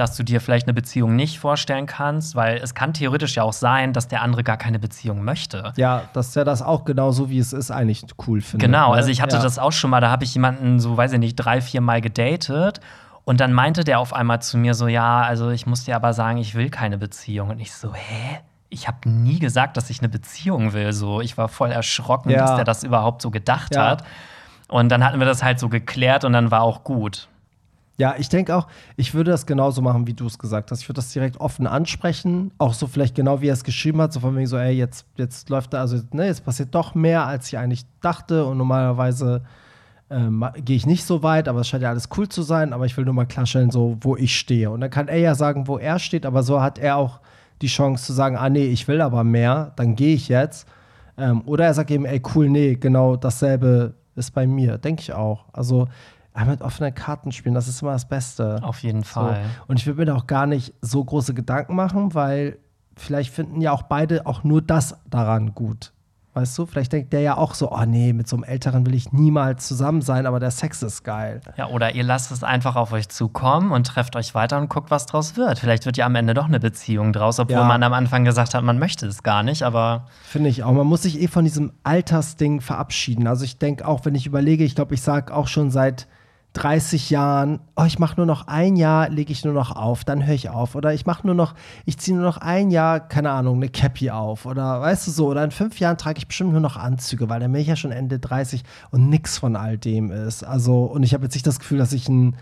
[0.00, 3.52] dass du dir vielleicht eine Beziehung nicht vorstellen kannst, weil es kann theoretisch ja auch
[3.52, 5.72] sein, dass der andere gar keine Beziehung möchte.
[5.76, 8.66] Ja, dass der das auch genau so wie es ist eigentlich cool findet.
[8.66, 8.96] Genau, ne?
[8.96, 9.42] also ich hatte ja.
[9.42, 12.00] das auch schon mal, da habe ich jemanden so, weiß ich nicht, drei, vier Mal
[12.00, 12.80] gedatet.
[13.24, 16.14] Und dann meinte der auf einmal zu mir so, ja, also ich muss dir aber
[16.14, 17.50] sagen, ich will keine Beziehung.
[17.50, 18.40] Und ich so, hä?
[18.70, 20.92] Ich habe nie gesagt, dass ich eine Beziehung will.
[20.92, 22.38] So, ich war voll erschrocken, Ja.
[22.38, 23.86] dass der das überhaupt so gedacht Ja.
[23.86, 24.04] hat.
[24.68, 27.28] Und dann hatten wir das halt so geklärt und dann war auch gut.
[28.00, 30.80] Ja, ich denke auch, ich würde das genauso machen, wie du es gesagt hast.
[30.80, 34.14] Ich würde das direkt offen ansprechen, auch so vielleicht genau wie er es geschrieben hat,
[34.14, 37.26] so von wegen so, ey, jetzt, jetzt läuft da, also ne, jetzt passiert doch mehr,
[37.26, 39.42] als ich eigentlich dachte und normalerweise
[40.08, 42.86] ähm, gehe ich nicht so weit, aber es scheint ja alles cool zu sein, aber
[42.86, 44.70] ich will nur mal klarstellen, so, wo ich stehe.
[44.70, 47.20] Und dann kann er ja sagen, wo er steht, aber so hat er auch
[47.60, 50.66] die Chance zu sagen, ah nee, ich will aber mehr, dann gehe ich jetzt.
[51.18, 55.12] Ähm, oder er sagt eben, ey, cool, nee, genau dasselbe ist bei mir, denke ich
[55.12, 55.44] auch.
[55.52, 55.86] Also
[56.36, 58.60] ja, mit offenen Karten spielen, das ist immer das Beste.
[58.62, 59.20] Auf jeden So.
[59.20, 59.40] Fall.
[59.66, 62.58] Und ich würde mir da auch gar nicht so große Gedanken machen, weil
[62.96, 65.92] vielleicht finden ja auch beide auch nur das daran gut.
[66.32, 68.94] Weißt du, vielleicht denkt der ja auch so, oh nee, mit so einem Älteren will
[68.94, 71.40] ich niemals zusammen sein, aber der Sex ist geil.
[71.56, 74.92] Ja, oder ihr lasst es einfach auf euch zukommen und trefft euch weiter und guckt,
[74.92, 75.58] was draus wird.
[75.58, 77.64] Vielleicht wird ja am Ende doch eine Beziehung draus, obwohl Ja.
[77.64, 80.70] man am Anfang gesagt hat, man möchte es gar nicht, aber Finde ich auch.
[80.70, 83.26] Man muss sich eh von diesem Altersding verabschieden.
[83.26, 86.06] Also ich denke auch, wenn ich überlege, ich glaube, ich sage auch schon seit
[86.52, 90.26] 30 Jahren, oh, ich mache nur noch ein Jahr, lege ich nur noch auf, dann
[90.26, 90.74] höre ich auf.
[90.74, 94.10] Oder ich mache nur noch, ich ziehe nur noch ein Jahr, keine Ahnung, eine Cappy
[94.10, 94.46] auf.
[94.46, 97.40] Oder weißt du so, oder in fünf Jahren trage ich bestimmt nur noch Anzüge, weil
[97.40, 100.42] dann bin ich ja schon Ende 30 und nix von all dem ist.
[100.42, 102.36] Also, und ich habe jetzt nicht das Gefühl, dass ich ein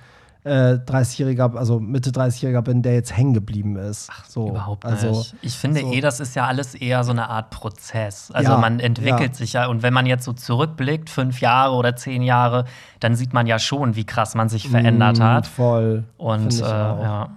[0.45, 4.09] äh, 30-Jähriger, also Mitte 30-Jähriger bin, der jetzt hängen geblieben ist.
[4.29, 5.05] so, Überhaupt nicht.
[5.05, 5.93] Also, ich finde so.
[5.93, 8.31] eh, das ist ja alles eher so eine Art Prozess.
[8.33, 9.35] Also Ja, man entwickelt ja.
[9.35, 12.65] sich ja und wenn man jetzt so zurückblickt, fünf Jahre oder zehn Jahre,
[13.01, 15.47] dann sieht man ja schon, wie krass man sich verändert Mm, hat.
[15.47, 16.05] Voll.
[16.17, 17.29] Und äh, ja.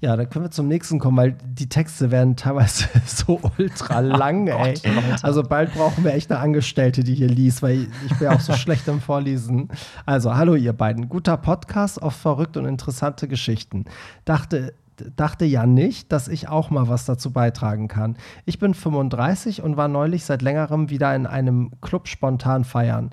[0.00, 4.48] Ja, dann können wir zum nächsten kommen, weil die Texte werden teilweise so ultra lang,
[4.48, 4.74] Oh ey.
[4.74, 5.22] Gott.
[5.24, 8.40] Also bald brauchen wir echt eine Angestellte, die hier liest, weil ich bin ja auch
[8.40, 9.68] so schlecht im Vorlesen.
[10.06, 11.08] Also, hallo ihr beiden.
[11.08, 13.84] Guter Podcast auf verrückte und interessante Geschichten.
[14.24, 14.74] Dachte,
[15.16, 18.16] dachte ja nicht, dass ich auch mal was dazu beitragen kann.
[18.44, 23.10] Ich bin 35 und war neulich seit längerem wieder in einem Club spontan feiern.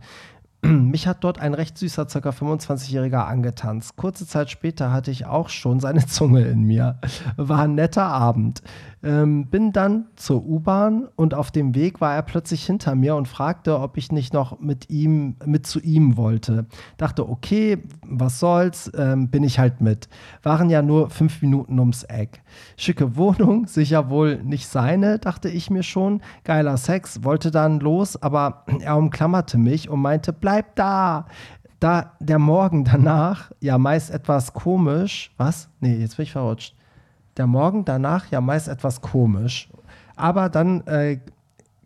[0.68, 2.30] Mich hat dort ein recht süßer, ca.
[2.30, 3.96] 25-Jähriger angetanzt.
[3.96, 7.00] Kurze Zeit später hatte ich auch schon seine Zunge in mir.
[7.36, 8.62] War ein netter Abend.
[9.04, 13.28] Ähm, bin dann zur U-Bahn und auf dem Weg war er plötzlich hinter mir und
[13.28, 16.68] fragte, ob ich nicht noch mit ihm, mit zu ihm wollte.
[16.98, 20.08] Dachte, okay, was soll's, ähm, bin ich halt mit.
[20.44, 22.44] Waren ja nur fünf Minuten ums Eck.
[22.78, 26.22] Schicke Wohnung, sicher wohl nicht seine, dachte ich mir schon.
[26.44, 31.26] Geiler Sex, wollte dann los, aber er umklammerte mich und meinte, bleib da.
[31.80, 35.70] Da der Morgen danach ja meist etwas komisch, was?
[35.80, 36.76] Nee, jetzt bin ich verrutscht.
[37.38, 39.70] Der Morgen danach ja meist etwas komisch.
[40.16, 41.20] Aber dann äh,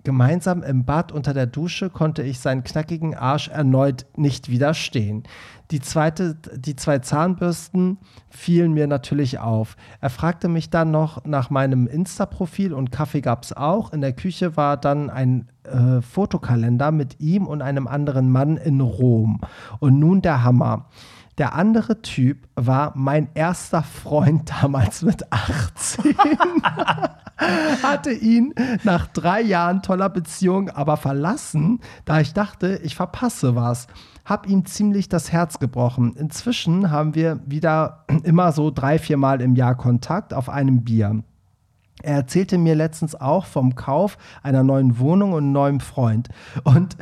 [0.06, 5.24] gemeinsam im Bad unter der Dusche konnte ich seinen knackigen Arsch erneut nicht widerstehen.
[5.72, 7.98] Die, zweite, die zwei Zahnbürsten
[8.30, 9.76] fielen mir natürlich auf.
[10.00, 13.92] Er fragte mich dann noch nach meinem Insta-Profil und Kaffee gab es auch.
[13.92, 18.80] In der Küche war dann ein äh, Fotokalender mit ihm und einem anderen Mann in
[18.80, 19.42] Rom.
[19.80, 20.86] Und nun der Hammer.
[21.38, 26.16] Der andere Typ war mein erster Freund damals mit 18
[27.84, 33.88] hatte ihn nach drei Jahren toller Beziehung aber verlassen, da ich dachte, ich verpasse was.
[34.24, 36.16] Hab ihm ziemlich das Herz gebrochen.
[36.16, 41.24] Inzwischen haben wir wieder immer so drei, vier Mal im Jahr Kontakt auf einem Bier.
[42.06, 46.30] Er erzählte mir letztens auch vom Kauf einer neuen Wohnung und einem neuen Freund.
[46.64, 46.96] Und,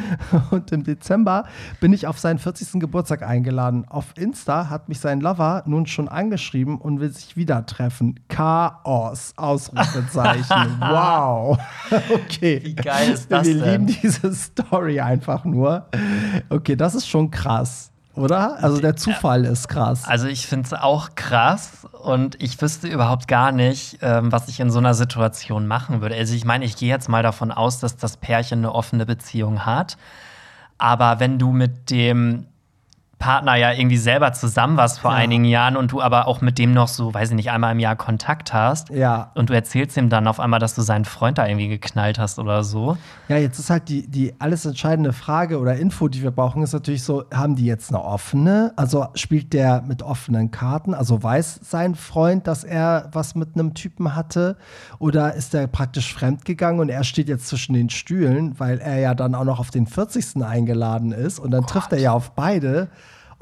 [0.50, 1.44] und im Dezember
[1.80, 2.78] bin ich auf seinen 40.
[2.78, 3.86] Geburtstag eingeladen.
[3.88, 8.20] Auf Insta hat mich sein Lover nun schon angeschrieben und will sich wieder treffen.
[8.28, 9.32] Chaos!
[9.36, 10.76] Ausrufezeichen.
[10.78, 11.58] wow.
[12.14, 12.60] okay.
[12.62, 13.86] Wie geil ist das Wir denn?
[13.86, 15.86] lieben diese Story einfach nur.
[16.50, 17.90] Okay, das ist schon krass.
[18.14, 18.62] Oder?
[18.62, 20.06] Also der Zufall ist krass.
[20.06, 24.60] Also ich finde es auch krass und ich wüsste überhaupt gar nicht, ähm, was ich
[24.60, 26.14] in so einer Situation machen würde.
[26.14, 29.66] Also ich meine, ich gehe jetzt mal davon aus, dass das Pärchen eine offene Beziehung
[29.66, 29.96] hat.
[30.78, 32.46] Aber wenn du mit dem
[33.20, 35.18] Partner ja irgendwie selber zusammen warst vor Ja.
[35.18, 37.78] einigen Jahren und du aber auch mit dem noch so, weiß ich nicht, einmal im
[37.78, 39.30] Jahr Kontakt hast Ja.
[39.34, 42.38] und du erzählst ihm dann auf einmal, dass du seinen Freund da irgendwie geknallt hast
[42.40, 42.96] oder so.
[43.28, 46.72] Ja, jetzt ist halt die, die alles entscheidende Frage oder Info, die wir brauchen, ist
[46.72, 48.72] natürlich so, haben die jetzt eine offene?
[48.76, 50.94] Also spielt der mit offenen Karten?
[50.94, 54.56] Also weiß sein Freund, dass er was mit einem Typen hatte?
[54.98, 59.14] Oder ist er praktisch fremdgegangen und er steht jetzt zwischen den Stühlen, weil er ja
[59.14, 60.42] dann auch noch auf den 40.
[60.42, 62.88] eingeladen ist und dann trifft er ja auf beide.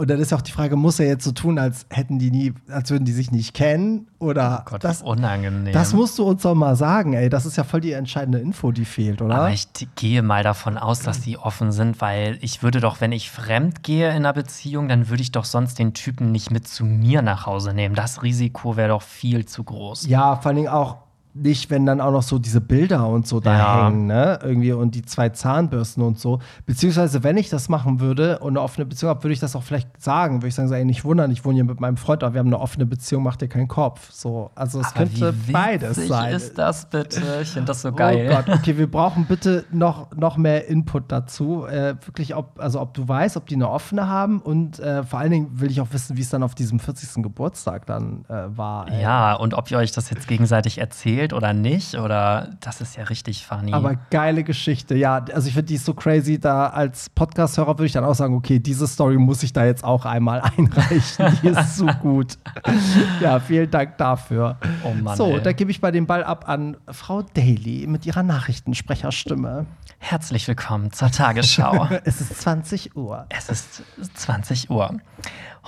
[0.00, 2.54] Und dann ist auch die Frage, muss er jetzt so tun, als hätten die nie,
[2.68, 4.06] als würden die sich nicht kennen?
[4.20, 5.72] Oder Oh Gott, das, unangenehm.
[5.72, 7.28] das musst du uns doch mal sagen, ey.
[7.28, 9.34] Das ist ja voll die entscheidende Info, die fehlt, oder?
[9.34, 13.10] Aber ich gehe mal davon aus, dass die offen sind, weil ich würde doch, wenn
[13.10, 16.68] ich fremd gehe in einer Beziehung, dann würde ich doch sonst den Typen nicht mit
[16.68, 17.96] zu mir nach Hause nehmen.
[17.96, 20.06] Das Risiko wäre doch viel zu groß.
[20.06, 20.98] Ja, vor allen Dingen auch
[21.42, 23.86] nicht, wenn dann auch noch so diese Bilder und so da Ja.
[23.86, 24.38] hängen, ne?
[24.42, 26.40] Irgendwie und die zwei Zahnbürsten und so.
[26.66, 29.62] Beziehungsweise, wenn ich das machen würde und eine offene Beziehung habe, würde ich das auch
[29.62, 30.36] vielleicht sagen.
[30.36, 32.40] Würde ich sagen, so, ey, nicht wundern, ich wohne hier mit meinem Freund, aber wir
[32.40, 34.10] haben eine offene Beziehung, mach dir keinen Kopf.
[34.12, 36.34] So, also es Aber könnte beides sein.
[36.34, 37.20] ist das bitte?
[37.42, 38.28] Ich finde das so Oh geil.
[38.28, 41.66] Gott, okay, wir brauchen bitte noch, noch mehr Input dazu.
[41.66, 45.18] Äh, wirklich, ob, also ob du weißt, ob die eine offene haben und äh, vor
[45.20, 47.22] allen Dingen will ich auch wissen, wie es dann auf diesem 40.
[47.22, 48.88] Geburtstag dann äh, war.
[48.90, 49.02] ey.
[49.02, 53.04] Ja, und ob ihr euch das jetzt gegenseitig erzählt oder nicht, oder das ist ja
[53.04, 53.72] richtig funny.
[53.72, 55.24] Aber geile Geschichte, ja.
[55.32, 56.38] Also ich finde die ist so crazy.
[56.38, 59.84] Da als Podcast-Hörer würde ich dann auch sagen, okay, diese Story muss ich da jetzt
[59.84, 61.38] auch einmal einreichen.
[61.42, 62.38] Die ist so gut.
[63.20, 64.56] ja, vielen Dank dafür.
[64.84, 65.42] Oh Mann, so, ey.
[65.42, 69.66] da gebe ich mal den Ball ab an Frau Daly mit ihrer Nachrichtensprecherstimme.
[69.98, 71.88] Herzlich willkommen zur Tagesschau.
[72.04, 73.26] es ist 20 Uhr.
[73.30, 73.82] es ist
[74.14, 74.98] 20 Uhr.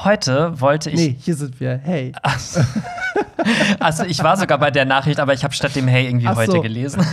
[0.02, 0.96] Heute wollte ich.
[0.96, 1.78] Nee, hier sind wir.
[1.82, 2.12] Hey.
[3.78, 6.36] Also ich war sogar bei der Nachricht, aber ich habe statt dem Hey irgendwie Ach
[6.36, 6.60] heute so.
[6.60, 7.00] gelesen.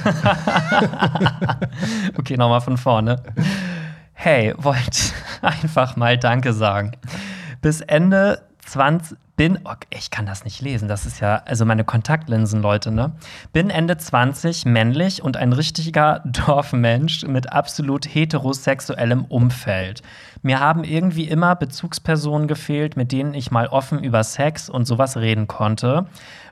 [2.18, 3.24] okay, nochmal von vorne.
[4.12, 6.92] Hey, wollt einfach mal Danke sagen.
[7.62, 11.84] Bis Ende 20 bin, oh, ich kann das nicht lesen, das ist ja, also meine
[11.84, 13.12] Kontaktlinsen, Leute, ne?
[13.54, 20.02] Bin Ende 20, männlich und ein richtiger Dorfmensch mit absolut heterosexuellem Umfeld.
[20.42, 25.18] Mir haben irgendwie immer Bezugspersonen gefehlt, mit denen ich mal offen über Sex und sowas
[25.18, 26.06] reden konnte,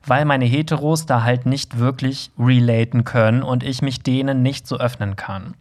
[0.05, 4.77] weil meine Heteros da halt nicht wirklich relaten können und ich mich denen nicht so
[4.77, 5.55] öffnen kann.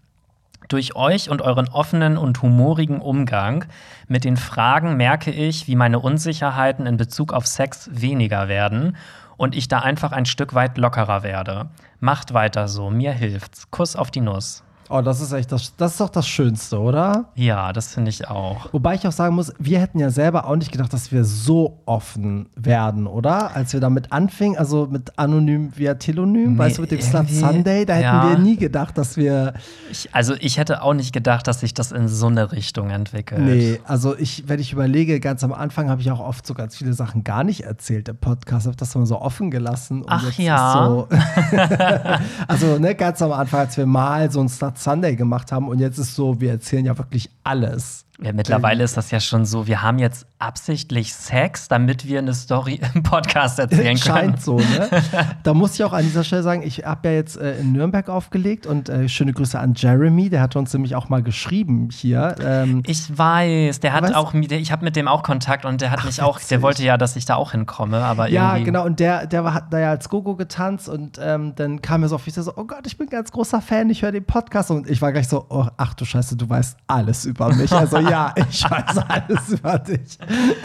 [0.69, 3.67] Durch euch und euren offenen und humorigen Umgang
[4.09, 8.97] mit den Fragen merke ich, wie meine Unsicherheiten in Bezug auf Sex weniger werden
[9.37, 11.69] und ich da einfach ein Stück weit lockerer werde.
[12.01, 13.71] Macht weiter so, mir hilft's.
[13.71, 14.63] Kuss auf die Nuss.
[14.88, 17.27] Oh, das ist echt, das, das ist doch das Schönste, oder?
[17.35, 18.73] Ja, das finde ich auch.
[18.73, 21.81] Wobei ich auch sagen muss, wir hätten ja selber auch nicht gedacht, dass wir so
[21.87, 23.55] offen werden, oder?
[23.57, 27.31] Als wir damit anfingen, also mit Anonym via Telonym, Nee, weißt du, mit dem Slut
[27.31, 28.31] Sunday, da hätten ja.
[28.31, 29.55] wir nie gedacht, dass wir.
[29.90, 33.40] Ich, also ich hätte auch nicht gedacht, dass sich das in so eine Richtung entwickelt.
[33.40, 36.77] Nee, also ich, wenn ich überlege, ganz am Anfang habe ich auch oft so ganz
[36.77, 40.03] viele Sachen gar nicht erzählt im Podcast, habe das immer so offen gelassen.
[40.03, 40.85] Und Ach jetzt ja.
[40.87, 41.09] So
[42.49, 45.79] also, ne, ganz am Anfang, als wir mal so ein Slut Sunday gemacht haben und
[45.79, 48.07] jetzt ist so, wir erzählen ja wirklich alles.
[48.23, 52.33] Ja, mittlerweile ist das ja schon so, wir haben jetzt absichtlich Sex, damit wir eine
[52.33, 53.99] Story im Podcast erzählen können.
[53.99, 54.89] Scheint so, ne?
[55.43, 58.09] Da muss ich auch an dieser Stelle sagen, ich habe ja jetzt äh, in Nürnberg
[58.09, 62.37] aufgelegt und äh, schöne Grüße an Jeremy, der hat uns nämlich auch mal geschrieben hier.
[62.41, 65.91] Ähm, Ich weiß, der hat Weißt- auch, ich habe mit dem auch Kontakt und der
[65.91, 68.65] hat mich auch, der wollte ja, dass ich da auch hinkomme, aber ja, irgendwie.
[68.67, 72.09] genau, und der, der hat da ja als Gogo getanzt und ähm, dann kam er
[72.09, 74.71] so auf mich so, oh Gott, ich bin ganz großer Fan, ich höre den Podcast
[74.71, 77.73] und ich war gleich so, oh, ach du Scheiße, du weißt alles über mich.
[77.73, 80.18] Also ja, ich weiß alles über dich.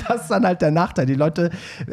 [0.08, 1.05] Das ist dann halt der Nachteil.
[1.05, 1.49] Die Leute,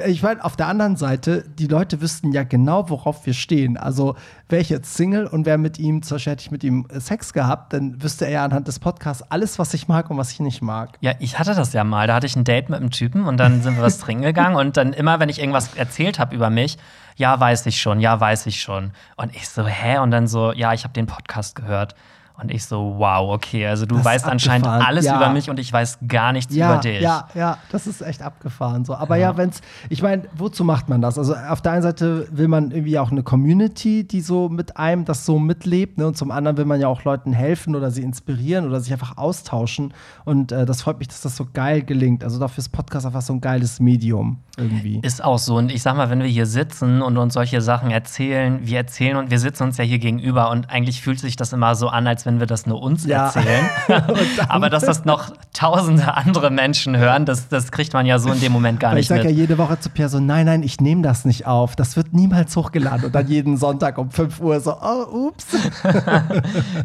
[0.06, 3.76] ich meine, auf der anderen Seite, die Leute wüssten ja genau, worauf wir stehen.
[3.76, 4.16] Also
[4.48, 7.32] wäre ich jetzt Single und wäre mit ihm, zum Beispiel hätte ich mit ihm Sex
[7.32, 10.40] gehabt, dann wüsste er ja anhand des Podcasts alles, was ich mag und was ich
[10.40, 10.96] nicht mag.
[11.00, 12.06] Ja, ich hatte das ja mal.
[12.06, 14.56] Da hatte ich ein Date mit einem Typen und dann sind wir was trinken gegangen
[14.56, 16.78] und dann immer, wenn ich irgendwas erzählt habe über mich,
[17.16, 18.92] ja, weiß ich schon, ja, weiß ich schon.
[19.16, 19.98] Und ich so, hä?
[19.98, 21.94] Und dann so, ja, ich habe den Podcast gehört.
[22.38, 25.16] Und ich so, wow, okay, also du Das weißt anscheinend alles Ja.
[25.16, 27.00] über mich und ich weiß gar nichts ja, über dich.
[27.00, 28.84] Ja, ja, das ist echt abgefahren.
[28.84, 28.94] So.
[28.94, 31.18] Aber ja, wenn's, ich meine, wozu macht man das?
[31.18, 35.04] Also auf der einen Seite will man irgendwie auch eine Community, die so mit einem
[35.06, 36.06] das so mitlebt, ne?
[36.08, 39.16] Und zum anderen will man ja auch Leuten helfen oder sie inspirieren oder sich einfach
[39.16, 39.94] austauschen.
[40.24, 42.22] Und äh, das freut mich, dass das so geil gelingt.
[42.22, 45.00] Also dafür ist Podcast einfach so ein geiles Medium irgendwie.
[45.02, 45.56] Ist auch so.
[45.56, 49.16] Und ich sag mal, wenn wir hier sitzen und uns solche Sachen erzählen, wir erzählen
[49.16, 52.06] und wir sitzen uns ja hier gegenüber und eigentlich fühlt sich das immer so an,
[52.06, 53.26] als wenn wir das nur uns Ja.
[53.26, 53.68] erzählen.
[54.48, 58.40] Aber dass das noch tausende andere Menschen hören, das, das kriegt man ja so in
[58.40, 60.62] dem Moment gar Weil ich nicht sage ja jede Woche zu Pierre so, nein, nein,
[60.62, 61.76] ich nehme das nicht auf.
[61.76, 63.06] Das wird niemals hochgeladen.
[63.06, 65.46] Und dann jeden Sonntag um 5 Uhr so, oh, ups.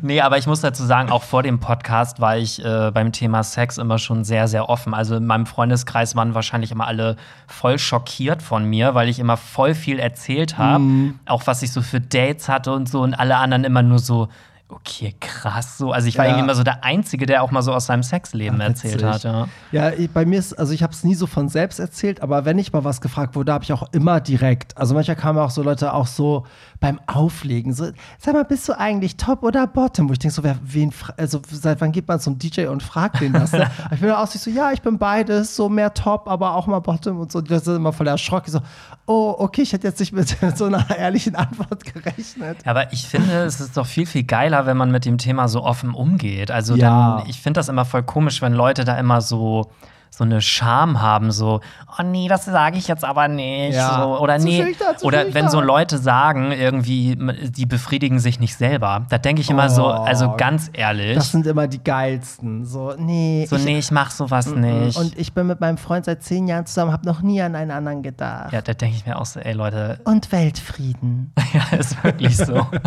[0.02, 3.44] Nee, aber ich muss dazu sagen, auch vor dem Podcast war ich äh, beim Thema
[3.44, 4.94] Sex immer schon sehr, sehr offen.
[4.94, 7.16] Also in meinem Freundeskreis waren wahrscheinlich immer alle
[7.48, 10.84] voll schockiert von mir, weil ich immer voll viel erzählt habe.
[10.84, 11.20] Mhm.
[11.26, 14.28] Auch was ich so für Dates hatte und so und alle anderen immer nur so.
[14.74, 15.78] Okay, krass.
[15.78, 16.32] So, also ich war Ja.
[16.32, 19.24] irgendwie immer so der Einzige, der auch mal so aus seinem Sexleben Ach, erzählt hat.
[19.24, 19.48] Ja.
[19.72, 22.46] Ja, ich- bei mir ist, also ich habe es nie so von selbst erzählt, aber
[22.46, 24.78] wenn ich mal was gefragt wurde, habe ich auch immer direkt.
[24.78, 26.46] Also manchmal kamen auch so Leute auch so
[26.82, 30.10] beim Auflegen, so, sag mal, bist du eigentlich Top oder Bottom?
[30.10, 33.22] Wo ich denke so, wer, wen, also seit wann geht man zum DJ und fragt
[33.22, 33.52] den das?
[33.52, 33.70] Ne?
[33.92, 37.20] ich bin auch so, ja, ich bin beides, so mehr Top, aber auch mal Bottom
[37.20, 37.40] und so.
[37.40, 38.60] Leute sind immer voll erschrocken, so,
[39.06, 42.58] oh, okay, ich hätte jetzt nicht mit so einer ehrlichen Antwort gerechnet.
[42.66, 45.64] Aber ich finde, es ist doch viel, viel geiler, wenn man mit dem Thema so
[45.64, 46.50] offen umgeht.
[46.50, 47.20] Also Ja.
[47.20, 49.70] dann, ich finde das immer voll komisch, wenn Leute da immer so
[50.14, 51.62] so eine Scham haben, so,
[51.98, 53.76] oh nee, das sage ich jetzt aber nicht.
[53.76, 54.04] Ja.
[54.04, 54.76] So, oder Zu nee.
[54.98, 57.18] zu oder wenn so Leute sagen, irgendwie,
[57.50, 59.06] die befriedigen sich nicht selber.
[59.10, 60.04] Da denke ich immer so, Oh.
[60.04, 62.66] also ganz ehrlich, Das sind immer die geilsten.
[62.66, 63.48] So, nee.
[63.50, 64.98] so, ich, nee, ich mach sowas nicht.
[64.98, 67.72] Und ich bin mit meinem Freund seit zehn Jahren zusammen, habe noch nie an einen
[67.72, 68.52] anderen gedacht.
[68.52, 71.32] ja, da denke ich mir auch so, ey Leute, Und Weltfrieden.
[71.54, 72.68] ja, ist wirklich so.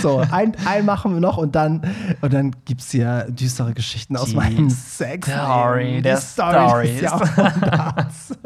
[0.00, 1.82] So, ein, ein machen wir noch und dann,
[2.22, 5.28] und dann gibt es hier düstere Geschichten aus Die meinem Sex.
[5.28, 6.90] Story der Stories.
[6.92, 8.38] des Jahrhunderts.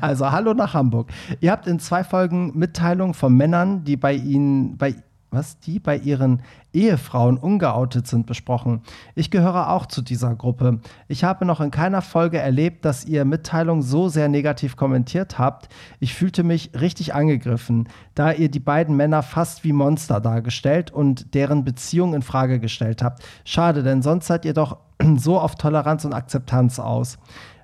[0.00, 1.10] also, hallo nach Hamburg.
[1.40, 4.94] Ihr habt in zwei Folgen Mitteilungen von Männern, die bei Ihnen, bei
[5.30, 8.82] was die bei ihren Ehefrauen ungeoutet sind, besprochen.
[9.14, 10.80] Ich gehöre auch zu dieser Gruppe.
[11.06, 15.68] Ich habe noch in keiner Folge erlebt, dass ihr Mitteilung so sehr negativ kommentiert habt.
[16.00, 21.34] Ich fühlte mich richtig angegriffen, da ihr die beiden Männer fast wie Monster dargestellt und
[21.34, 23.22] deren Beziehung in Frage gestellt habt.
[23.44, 24.78] Schade, denn sonst seid ihr doch
[25.16, 27.18] so auf Toleranz und Akzeptanz aus.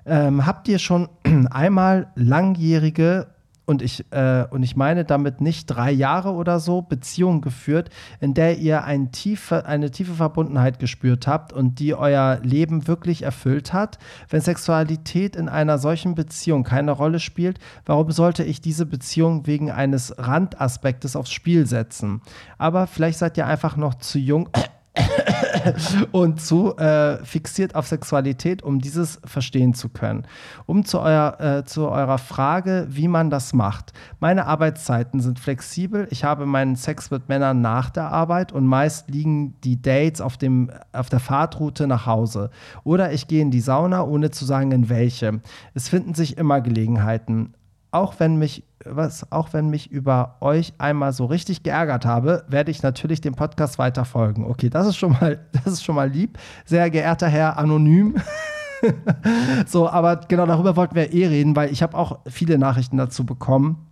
[0.05, 1.09] Ähm, habt ihr schon
[1.49, 3.27] einmal langjährige
[3.65, 8.33] und ich, äh, und ich meine damit nicht drei Jahre oder so Beziehung geführt, in
[8.33, 13.73] der ihr ein tiefe, eine tiefe Verbundenheit gespürt habt und die euer Leben wirklich erfüllt
[13.73, 13.97] hat.
[14.29, 19.71] Wenn Sexualität in einer solchen Beziehung keine Rolle spielt, warum sollte ich diese Beziehung wegen
[19.71, 22.21] eines Randaspektes aufs Spiel setzen?
[22.57, 24.49] Aber vielleicht seid ihr einfach noch zu jung
[26.11, 30.25] und zu äh, fixiert auf Sexualität, um dieses verstehen zu können.
[30.65, 33.93] Um zu, euer, äh, zu eurer Frage, wie man das macht.
[34.19, 36.07] Meine Arbeitszeiten sind flexibel.
[36.11, 40.37] Ich habe meinen Sex mit Männern nach der Arbeit und meist liegen die Dates auf,
[40.37, 42.49] dem, auf der Fahrtroute nach Hause.
[42.83, 45.41] Oder ich gehe in die Sauna, ohne zu sagen, in welche.
[45.73, 47.53] Es finden sich immer Gelegenheiten
[47.95, 52.71] auch wenn mich was auch wenn mich über euch einmal so richtig geärgert habe, werde
[52.71, 54.45] ich natürlich dem Podcast weiter folgen.
[54.45, 58.15] Okay, das ist schon mal das ist schon mal lieb, sehr geehrter Herr anonym.
[59.65, 63.25] so, aber genau darüber wollten wir eh reden, weil ich habe auch viele Nachrichten dazu
[63.25, 63.87] bekommen.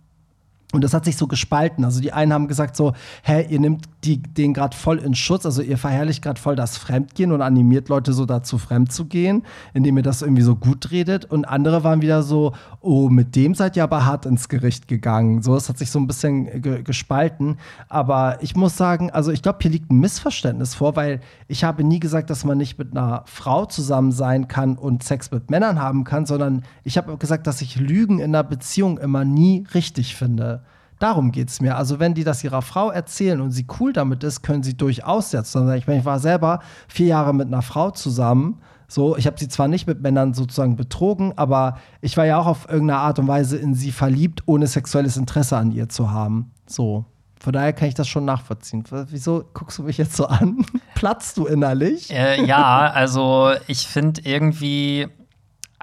[0.72, 1.84] Und das hat sich so gespalten.
[1.84, 5.46] Also die einen haben gesagt so, hä, ihr nimmt die, den gerade voll in Schutz,
[5.46, 9.42] also ihr verherrlicht gerade voll das Fremdgehen und animiert Leute so dazu, fremd zu gehen,
[9.72, 11.24] indem ihr das irgendwie so gut redet.
[11.24, 15.42] Und andere waren wieder so, oh, mit dem seid ihr aber hart ins Gericht gegangen.
[15.42, 17.56] So, es hat sich so ein bisschen ge gespalten.
[17.88, 21.84] Aber ich muss sagen, also ich glaube, hier liegt ein Missverständnis vor, weil ich habe
[21.84, 25.80] nie gesagt, dass man nicht mit einer Frau zusammen sein kann und Sex mit Männern
[25.80, 30.16] haben kann, sondern ich habe gesagt, dass ich Lügen in einer Beziehung immer nie richtig
[30.16, 30.62] finde.
[31.04, 31.76] Darum geht es mir.
[31.76, 35.32] Also, wenn die das ihrer Frau erzählen und sie cool damit ist, können sie durchaus
[35.32, 35.54] jetzt.
[35.54, 38.62] Ich meine, ich war selber vier Jahre mit einer Frau zusammen.
[38.88, 42.46] So, ich habe sie zwar nicht mit Männern sozusagen betrogen, aber ich war ja auch
[42.46, 46.52] auf irgendeine Art und Weise in sie verliebt, ohne sexuelles Interesse an ihr zu haben.
[46.66, 47.04] So.
[47.38, 48.84] Von daher kann ich das schon nachvollziehen.
[49.10, 50.64] Wieso guckst du mich jetzt so an?
[50.94, 52.10] Platzt du innerlich?
[52.10, 55.08] Äh, ja, also ich finde irgendwie,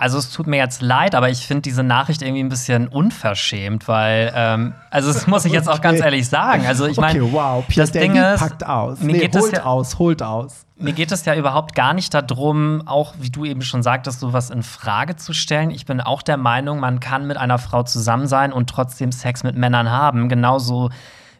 [0.02, 3.88] also es tut mir jetzt leid, aber ich finde diese Nachricht irgendwie ein bisschen unverschämt,
[3.88, 6.66] weil, ähm, also das muss ich jetzt auch ganz ehrlich sagen.
[6.66, 9.00] Also ich meine, okay, wow, Pierre das Ding ist, packt aus.
[9.00, 10.66] mir Nee, geht es holt ja- aus, holt aus.
[10.78, 14.50] mir geht es ja überhaupt gar nicht darum, auch wie du eben schon sagtest, sowas
[14.50, 15.70] in Frage zu stellen.
[15.70, 19.44] Ich bin auch der Meinung, man kann mit einer Frau zusammen sein und trotzdem Sex
[19.44, 20.30] mit Männern haben.
[20.30, 20.90] Genauso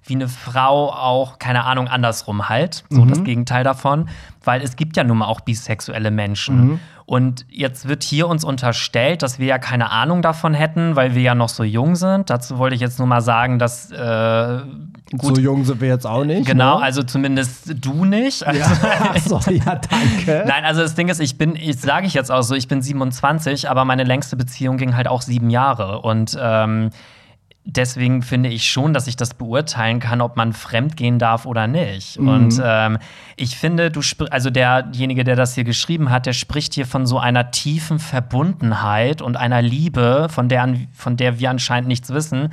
[0.06, 2.84] wie eine Frau auch, keine Ahnung, andersrum halt.
[2.90, 4.10] So das Gegenteil davon.
[4.44, 6.80] Weil es gibt ja nun mal auch bisexuelle Menschen.
[7.06, 11.22] Und jetzt wird hier uns unterstellt, dass wir ja keine Ahnung davon hätten, weil wir
[11.22, 12.30] ja noch so jung sind.
[12.30, 14.60] Dazu wollte ich jetzt nur mal sagen, dass äh,
[15.18, 16.48] gut, So jung sind wir jetzt auch nicht.
[16.48, 16.84] genau, ne?
[16.84, 18.48] also zumindest du nicht.
[18.48, 20.46] Also, Ja, so, ja, danke.
[20.48, 22.82] Nein, also das Ding ist, ich bin, ich sage ich jetzt auch so, ich bin
[22.82, 26.00] 27, aber meine längste Beziehung ging halt auch sieben Jahre.
[26.02, 26.92] Und ähm,
[27.66, 31.68] deswegen finde ich schon, dass ich das beurteilen kann, ob man fremd gehen darf oder
[31.68, 32.18] nicht.
[32.18, 32.98] Und ähm,
[33.36, 37.20] ich finde, du also derjenige, der das hier geschrieben hat, der spricht hier von so
[37.20, 42.50] einer tiefen Verbundenheit und einer Liebe, von der, von der wir anscheinend nichts wissen.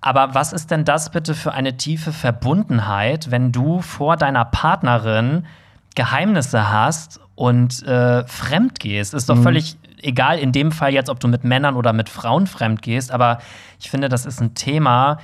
[0.00, 5.46] Aber was ist denn das bitte für eine tiefe Verbundenheit, wenn du vor deiner Partnerin
[5.94, 9.14] Geheimnisse hast und äh, fremd gehst?
[9.14, 12.46] Ist doch völlig egal in dem Fall jetzt, ob du mit Männern oder mit Frauen
[12.46, 13.38] fremd gehst, aber
[13.80, 15.18] ich finde, das ist ein Thema,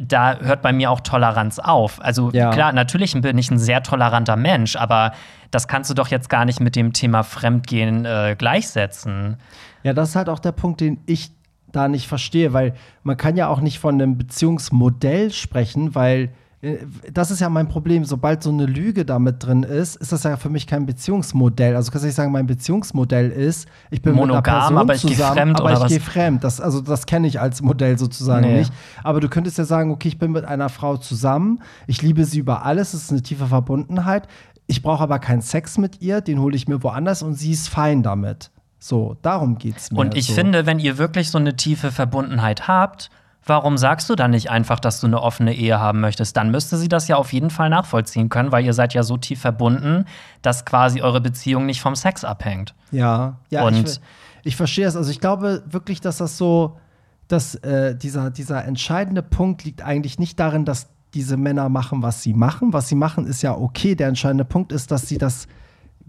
[0.00, 2.02] da hört bei mir auch Toleranz auf.
[2.02, 2.50] Also Ja.
[2.50, 5.12] klar, natürlich bin ich ein sehr toleranter Mensch, aber
[5.50, 9.36] das kannst du doch jetzt gar nicht mit dem Thema Fremdgehen äh, gleichsetzen.
[9.82, 11.30] Ja, das ist halt auch der Punkt, den ich
[11.72, 12.74] da nicht verstehe, weil
[13.04, 16.30] man kann ja auch nicht von einem Beziehungsmodell sprechen, weil
[17.10, 18.04] das ist ja mein Problem.
[18.04, 21.74] Sobald so eine Lüge damit drin ist, ist das ja für mich kein Beziehungsmodell.
[21.74, 24.94] Also kannst du nicht sagen, mein Beziehungsmodell ist, ich bin mit Monogam, einer Person aber
[24.94, 26.44] ich zusammen, fremd aber ich gehe fremd.
[26.44, 28.58] Das, also das kenne ich als Modell sozusagen Nee.
[28.58, 28.72] nicht.
[29.02, 32.40] Aber du könntest ja sagen, okay, ich bin mit einer Frau zusammen, ich liebe sie
[32.40, 34.28] über alles, es ist eine tiefe Verbundenheit.
[34.66, 37.68] Ich brauche aber keinen Sex mit ihr, den hole ich mir woanders und sie ist
[37.68, 38.50] fein damit.
[38.78, 39.98] So, darum geht's mir.
[39.98, 40.34] Und ich so.
[40.34, 43.10] finde, wenn ihr wirklich so eine tiefe Verbundenheit habt,
[43.50, 46.34] warum sagst du dann nicht einfach, dass du eine offene Ehe haben möchtest?
[46.38, 49.18] Dann müsste sie das ja auf jeden Fall nachvollziehen können, weil ihr seid ja so
[49.18, 50.06] tief verbunden,
[50.40, 52.74] dass quasi eure Beziehung nicht vom Sex abhängt.
[52.90, 54.00] Ja, ja, Und- ich,
[54.44, 54.96] ich verstehe es.
[54.96, 56.78] Also ich glaube wirklich, dass das so,
[57.28, 62.22] dass äh, dieser, dieser entscheidende Punkt liegt eigentlich nicht darin, dass diese Männer machen, was
[62.22, 62.72] sie machen.
[62.72, 63.94] Was sie machen, ist ja okay.
[63.96, 65.46] Der entscheidende Punkt ist, dass sie das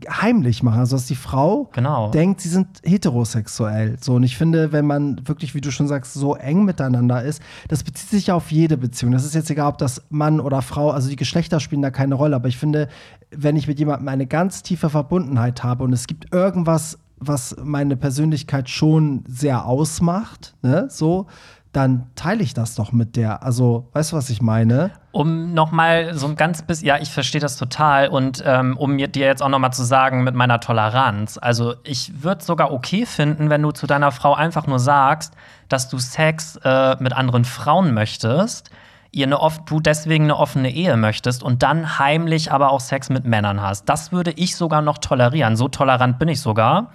[0.10, 0.80] heimlich machen.
[0.80, 2.10] Also dass die Frau Genau.
[2.12, 3.97] denkt, sie sind heterosexuell.
[4.02, 7.41] So, und ich finde, wenn man wirklich, wie du schon sagst, so eng miteinander ist,
[7.68, 9.12] das bezieht sich ja auf jede Beziehung.
[9.12, 12.16] Das ist jetzt egal, ob das Mann oder Frau, also die Geschlechter spielen da keine
[12.16, 12.36] Rolle.
[12.36, 12.88] Aber ich finde,
[13.32, 17.95] wenn ich mit jemandem eine ganz tiefe Verbundenheit habe und es gibt irgendwas, was meine
[17.97, 21.28] Persönlichkeit schon sehr ausmacht, ne, so,
[21.72, 23.44] dann teile ich das doch mit der.
[23.44, 24.92] Also, weißt du, was ich meine?
[25.12, 28.98] Um noch mal so ein ganz bisschen, ja, ich verstehe das total und ähm, um
[28.98, 31.40] dir jetzt auch noch mal zu sagen mit meiner Toleranz.
[31.42, 35.34] Also ich würde sogar okay finden, wenn du zu deiner Frau einfach nur sagst,
[35.70, 38.70] dass du Sex äh, mit anderen Frauen möchtest,
[39.12, 43.10] ihr eine off du deswegen eine offene Ehe möchtest und dann heimlich aber auch Sex
[43.10, 43.86] mit Männern hast.
[43.86, 45.56] Das würde ich sogar noch tolerieren.
[45.56, 46.92] So tolerant bin ich sogar.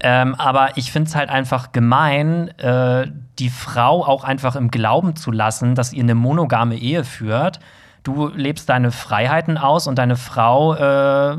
[0.00, 3.06] Ähm, aber ich finde es halt einfach gemein, äh,
[3.38, 7.60] die Frau auch einfach im Glauben zu lassen, dass ihr eine monogame Ehe führt.
[8.02, 11.36] Du lebst deine Freiheiten aus und deine Frau äh,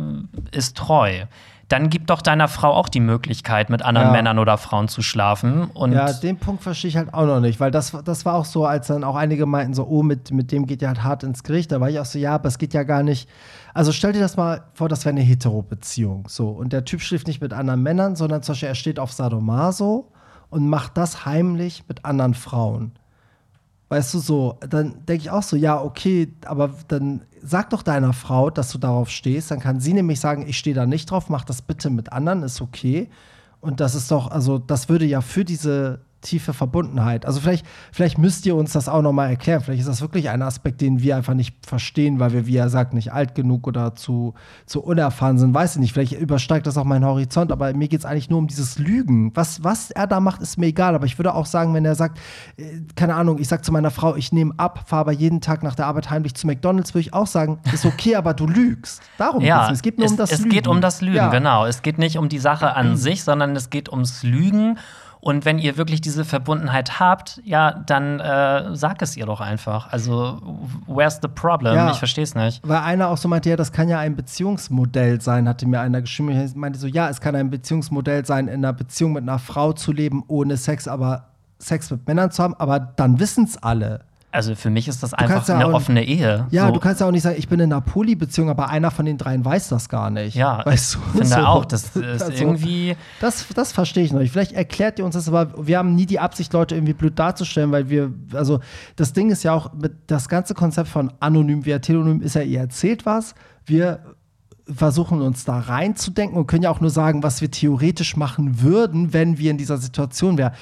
[0.52, 1.26] ist treu.
[1.68, 4.14] Dann gib doch deiner Frau auch die Möglichkeit, mit anderen Ja.
[4.14, 5.66] Männern oder Frauen zu schlafen.
[5.74, 8.46] Und Ja, den Punkt verstehe ich halt auch noch nicht, weil das, das war auch
[8.46, 11.24] so, als dann auch einige meinten so, oh, mit, mit dem geht ja halt hart
[11.24, 11.72] ins Gericht.
[11.72, 13.28] Da war ich auch so, ja, aber es geht ja gar nicht.
[13.76, 16.30] Also stell dir das mal vor, das wäre eine Hetero-Beziehung.
[16.30, 16.48] So.
[16.48, 20.14] Und der Typ schläft nicht mit anderen Männern, sondern zum Beispiel er steht auf Sadomaso
[20.50, 22.94] und macht das heimlich mit anderen Frauen.
[23.90, 28.14] Weißt du so, dann denke ich auch so, ja, okay, aber dann sag doch deiner
[28.14, 29.52] Frau, dass du darauf stehst.
[29.52, 32.44] Dann kann sie nämlich sagen, ich stehe da nicht drauf, mach das bitte mit anderen,
[32.44, 33.10] ist okay.
[33.60, 37.26] Und das ist doch, also das würde ja für diese tiefe Verbundenheit.
[37.26, 39.62] Also vielleicht, vielleicht müsst ihr uns das auch noch mal erklären.
[39.62, 42.70] Vielleicht ist das wirklich ein Aspekt, den wir einfach nicht verstehen, weil wir, wie er
[42.70, 44.34] sagt, nicht alt genug oder zu,
[44.66, 45.54] zu unerfahren sind.
[45.54, 45.94] Weiß ich nicht.
[45.94, 49.32] Vielleicht übersteigt das auch meinen Horizont, aber mir geht es eigentlich nur um dieses Lügen.
[49.36, 50.96] Was, was er da macht, ist mir egal.
[50.96, 52.18] Aber ich würde auch sagen, wenn er sagt,
[52.58, 52.64] äh,
[52.96, 55.76] keine Ahnung, ich sag zu meiner Frau, ich nehme ab, fahre aber jeden Tag nach
[55.76, 59.02] der Arbeit heimlich zu McDonalds, würde ich auch sagen, ist okay, aber du lügst.
[59.18, 59.78] Darum Ja, geht's.
[59.78, 60.50] Es geht nur es, um das es Lügen.
[60.50, 61.30] geht um das Lügen, Ja.
[61.30, 61.66] genau.
[61.66, 64.80] Es geht nicht um die Sache an sich, sondern es geht ums Lügen.
[65.26, 69.92] Und wenn ihr wirklich diese Verbundenheit habt, ja, dann äh, sag es ihr doch einfach.
[69.92, 70.40] Also,
[70.86, 71.74] where's the problem?
[71.74, 71.90] Ja.
[71.90, 72.62] Ich verstehe es nicht.
[72.64, 76.02] Weil einer auch so meinte, ja, das kann ja ein Beziehungsmodell sein, hatte mir einer
[76.02, 76.30] geschrieben.
[76.30, 79.74] Ich meinte so, ja, es kann ein Beziehungsmodell sein, in einer Beziehung mit einer Frau
[79.74, 84.02] zu leben, ohne Sex, aber Sex mit Männern zu haben, aber dann wissen es alle.
[84.36, 86.46] Also für mich ist das einfach ja eine auch- offene Ehe.
[86.52, 86.74] Ja, so.
[86.74, 89.18] du kannst ja auch nicht sagen, ich bin in einer Poly-Beziehung, aber einer von den
[89.18, 90.36] dreien weiß das gar nicht.
[90.36, 91.00] Ja, weißt du?
[91.00, 91.36] ich finde So.
[91.40, 92.96] auch, das ist Also, irgendwie.
[93.22, 94.32] Das, das verstehe ich noch nicht.
[94.32, 97.72] Vielleicht erklärt ihr uns das, aber wir haben nie die Absicht, Leute irgendwie blöd darzustellen,
[97.72, 98.60] weil wir, also
[98.96, 99.72] das Ding ist ja auch,
[100.08, 104.00] das ganze Konzept von anonym via telonym ist ja, ihr erzählt was, wir
[104.68, 109.14] versuchen uns da reinzudenken und können ja auch nur sagen, was wir theoretisch machen würden,
[109.14, 110.54] wenn wir in dieser Situation wären.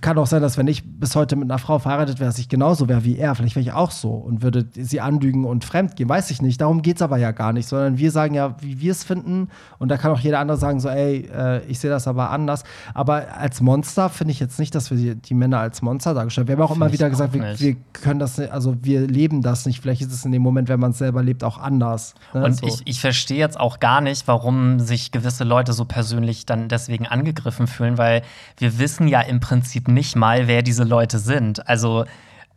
[0.00, 2.48] Kann auch sein, dass wenn ich bis heute mit einer Frau verheiratet wäre, dass ich
[2.48, 3.34] genauso wäre wie er.
[3.34, 6.08] Vielleicht wäre ich auch so und würde sie anlügen und fremdgehen.
[6.08, 6.60] Weiß ich nicht.
[6.60, 9.48] Darum geht es aber ja gar nicht, sondern wir sagen ja, wie wir es finden.
[9.78, 12.62] Und da kann auch jeder andere sagen, so, ey, äh, ich sehe das aber anders.
[12.94, 16.46] Aber als Monster finde ich jetzt nicht, dass wir die, die Männer als Monster dargestellt.
[16.46, 19.06] Wir haben auch immer ich wieder auch gesagt, wir, wir können das nicht, also wir
[19.06, 19.80] leben das nicht.
[19.80, 22.14] Vielleicht ist es in dem Moment, wenn man es selber lebt, auch anders.
[22.32, 22.44] ne?
[22.44, 22.66] Und So.
[22.66, 27.06] ich, ich verstehe jetzt auch gar nicht, warum sich gewisse Leute so persönlich dann deswegen
[27.06, 28.22] angegriffen fühlen, weil
[28.58, 29.55] wir wissen ja im Prinzip
[29.88, 31.68] nicht mal, wer diese Leute sind.
[31.68, 32.04] Also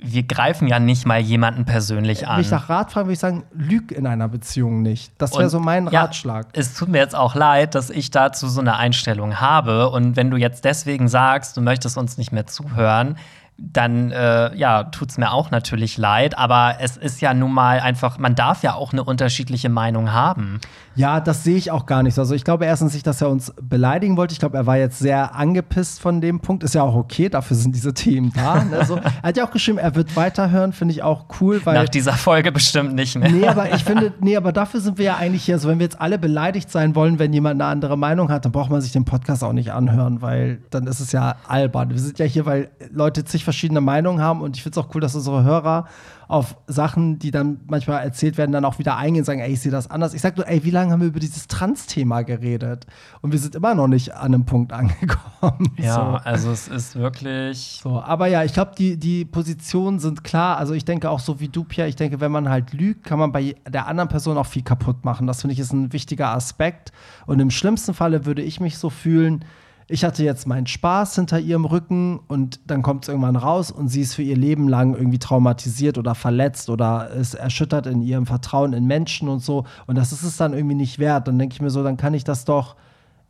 [0.02, 2.38] wir greifen ja nicht mal jemanden persönlich Wenn an.
[2.38, 5.12] mich nach Rat fragen, würde ich sagen, lüg in einer Beziehung nicht.
[5.18, 6.48] Das wäre so mein ja, Ratschlag.
[6.54, 9.90] Es tut mir jetzt auch leid, dass ich dazu so eine Einstellung habe.
[9.90, 13.18] Und wenn du jetzt deswegen sagst, du möchtest uns nicht mehr zuhören,
[13.58, 16.38] dann äh, ja, tut es mir auch natürlich leid.
[16.38, 20.62] Aber es ist ja nun mal einfach, man darf ja auch eine unterschiedliche Meinung haben.
[21.00, 22.22] Ja, das sehe ich auch gar nicht so.
[22.22, 24.34] Also ich glaube erstens nicht, dass er uns beleidigen wollte.
[24.34, 26.62] Ich glaube, er war jetzt sehr angepisst von dem Punkt.
[26.62, 28.66] Ist ja auch okay, dafür sind diese Themen da.
[28.66, 28.84] Ne?
[28.84, 31.62] So, er hat ja auch geschrieben, er wird weiterhören, finde ich auch cool.
[31.64, 33.32] Weil, Nach dieser Folge bestimmt nicht mehr.
[33.32, 35.58] Nee, aber ich finde, nee, aber dafür sind wir ja eigentlich hier.
[35.58, 38.52] So, wenn wir jetzt alle beleidigt sein wollen, wenn jemand eine andere Meinung hat, dann
[38.52, 41.92] braucht man sich den Podcast auch nicht anhören, weil dann ist es ja albern.
[41.92, 44.94] Wir sind ja hier, weil Leute zig verschiedene Meinungen haben und ich finde es auch
[44.94, 45.86] cool, dass unsere Hörer
[46.30, 49.62] auf Sachen, die dann manchmal erzählt werden, dann auch wieder eingehen und sagen, ey, ich
[49.62, 50.14] sehe das anders.
[50.14, 52.86] Ich sag nur, ey, wie lange haben wir über dieses Trans-Thema geredet?
[53.22, 55.72] Und wir sind immer noch nicht an einem Punkt angekommen.
[55.78, 56.02] Ja, so.
[56.30, 57.80] also es ist wirklich.
[57.82, 60.58] So, aber ja, ich glaube, die, die Positionen sind klar.
[60.58, 63.18] Also ich denke auch so wie du, Pierre, ich denke, wenn man halt lügt, kann
[63.18, 65.26] man bei der anderen Person auch viel kaputt machen.
[65.26, 66.92] Das finde ich ist ein wichtiger Aspekt.
[67.26, 69.44] Und im schlimmsten Falle würde ich mich so fühlen,
[69.92, 73.88] ich hatte jetzt meinen Spaß hinter ihrem Rücken und dann kommt es irgendwann raus und
[73.88, 78.28] sie ist für ihr Leben lang irgendwie traumatisiert oder verletzt oder ist erschüttert in ihrem
[78.28, 79.66] Vertrauen in Menschen und so.
[79.88, 81.28] Und das ist es dann irgendwie nicht wert.
[81.28, 82.76] Dann denke ich mir so, dann kann ich das doch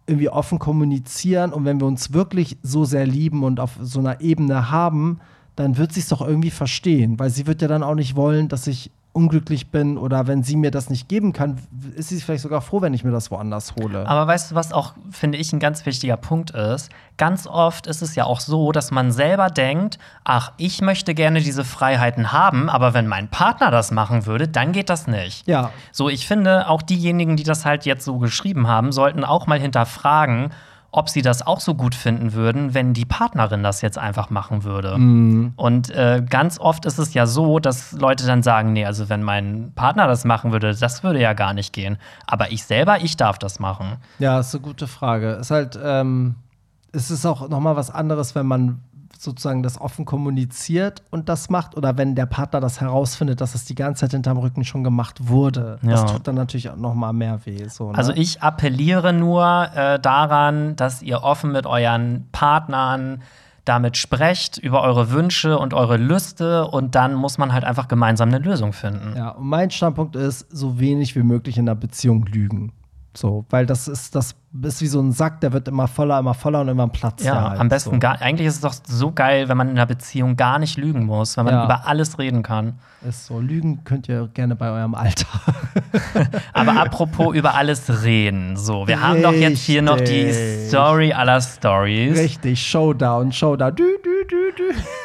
[0.06, 4.20] irgendwie offen kommunizieren und wenn wir uns wirklich so sehr lieben und auf so einer
[4.20, 5.20] Ebene haben,
[5.56, 8.48] dann wird sie es doch irgendwie verstehen, weil sie wird ja dann auch nicht wollen,
[8.48, 11.60] dass ich unglücklich bin oder wenn sie mir das nicht geben kann,
[11.96, 14.08] ist sie vielleicht sogar froh, wenn ich mir das woanders hole.
[14.08, 16.90] Aber weißt du, was auch, finde ich, ein ganz wichtiger Punkt ist?
[17.18, 21.42] Ganz oft ist es ja auch so, dass man selber denkt, ach, ich möchte gerne
[21.42, 25.48] diese Freiheiten haben, aber wenn mein Partner das machen würde, dann geht das nicht.
[25.48, 25.72] Ja.
[25.92, 29.60] So, ich finde, auch diejenigen, die das halt jetzt so geschrieben haben, sollten auch mal
[29.60, 30.52] hinterfragen,
[30.92, 34.64] ob sie das auch so gut finden würden, wenn die Partnerin das jetzt einfach machen
[34.64, 34.98] würde.
[34.98, 35.54] Mhm.
[35.56, 39.24] Und äh, ganz oft ist es ja so, dass Leute dann sagen, nee, also wenn
[39.24, 41.98] mein Partner das machen würde, das würde ja gar nicht gehen.
[42.26, 43.98] Aber ich selber, ich darf das machen.
[44.18, 45.34] Ja, ist eine gute Frage.
[45.34, 46.36] Ist halt, ähm,
[46.92, 48.80] es ist auch noch mal was anderes, wenn man
[49.22, 53.66] sozusagen das offen kommuniziert und das macht oder wenn der Partner das herausfindet, dass es
[53.66, 55.78] die ganze Zeit hinterm Rücken schon gemacht wurde.
[55.84, 56.06] Das Ja.
[56.14, 57.68] tut dann natürlich auch noch mal mehr weh.
[57.68, 57.98] So, ne?
[57.98, 63.22] Also ich appelliere nur äh, daran, dass ihr offen mit euren Partnern
[63.66, 68.30] damit sprecht, über eure Wünsche und eure Lüste und dann muss man halt einfach gemeinsam
[68.30, 69.16] eine Lösung finden.
[69.18, 72.72] Ja, und mein Standpunkt ist, so wenig wie möglich in einer Beziehung lügen.
[73.16, 76.34] So, weil das ist, das ist wie so ein Sack, der wird immer voller, immer
[76.36, 77.60] voller und irgendwann platzt Ja, halt.
[77.60, 78.00] am besten so.
[78.00, 78.22] gar.
[78.22, 81.36] Eigentlich ist es doch so geil, wenn man in einer Beziehung gar nicht lügen muss,
[81.36, 81.66] wenn man Ja.
[81.66, 82.80] über alles reden kann.
[83.08, 85.26] Ist so, lügen könnt ihr gerne bei eurem Alter.
[86.54, 90.68] Aber apropos über alles reden, so, wir haben doch jetzt hier noch die Richtig.
[90.70, 92.18] Story aller Stories.
[92.18, 93.76] Richtig, Showdown, Showdown.
[93.76, 94.49] Dü, dü, dü.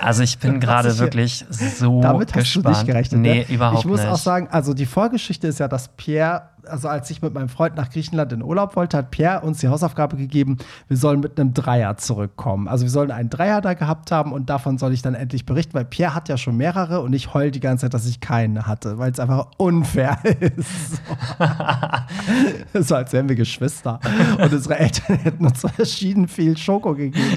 [0.00, 2.64] Also ich bin gerade ich- wirklich so Damit hast gespannt.
[2.66, 3.20] du nicht gerechnet.
[3.20, 3.54] Nee, ne?
[3.54, 4.08] überhaupt Ich muss nicht.
[4.10, 7.76] auch sagen, also die Vorgeschichte ist ja, dass Pierre, also als ich mit meinem Freund
[7.76, 10.56] nach Griechenland in Urlaub wollte, hat Pierre uns die Hausaufgabe gegeben,
[10.88, 12.68] wir sollen mit einem Dreier zurückkommen.
[12.68, 15.74] Also wir sollen einen Dreier da gehabt haben und davon soll ich dann endlich berichten,
[15.74, 18.66] weil Pierre hat ja schon mehrere und ich heul die ganze Zeit, dass ich keinen
[18.66, 21.02] hatte, weil es einfach unfair ist.
[22.74, 24.00] So als wären wir Geschwister.
[24.40, 27.36] Und unsere Eltern hätten uns verschieden viel Schoko gegeben.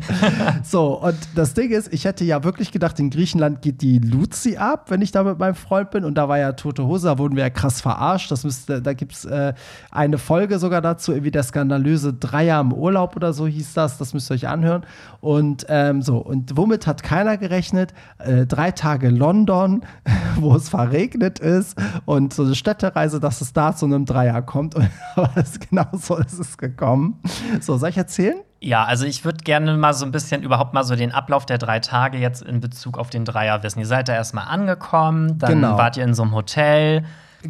[0.64, 4.58] So, und das Ding ist, ich hätte ja wirklich gedacht, in Griechenland geht die Luzi
[4.58, 6.04] ab, wenn ich da mit meinem Freund bin.
[6.04, 8.32] Und da war ja tote Hose, da wurden wir ja krass verarscht.
[8.32, 9.54] Das müsste, da gibt es äh,
[9.92, 14.00] eine Folge sogar dazu, irgendwie der skandalöse Dreier im Urlaub oder so hieß das.
[14.00, 14.86] Das müsst ihr euch anhören.
[15.22, 17.94] Und ähm, so, und womit hat keiner gerechnet?
[18.18, 19.86] Äh, drei Tage London,
[20.40, 24.76] wo es verregnet ist und so eine Städtereise, dass es da zu einem Dreier kommt.
[25.16, 27.22] Aber genau so ist es gekommen.
[27.60, 28.38] So, soll ich erzählen?
[28.60, 31.58] Ja, also ich würde gerne mal so ein bisschen überhaupt mal so den Ablauf der
[31.60, 33.80] drei Tage jetzt in Bezug auf den Dreier wissen.
[33.80, 35.78] Ihr seid da erstmal angekommen, dann Genau.
[35.78, 37.04] wart ihr in so einem Hotel.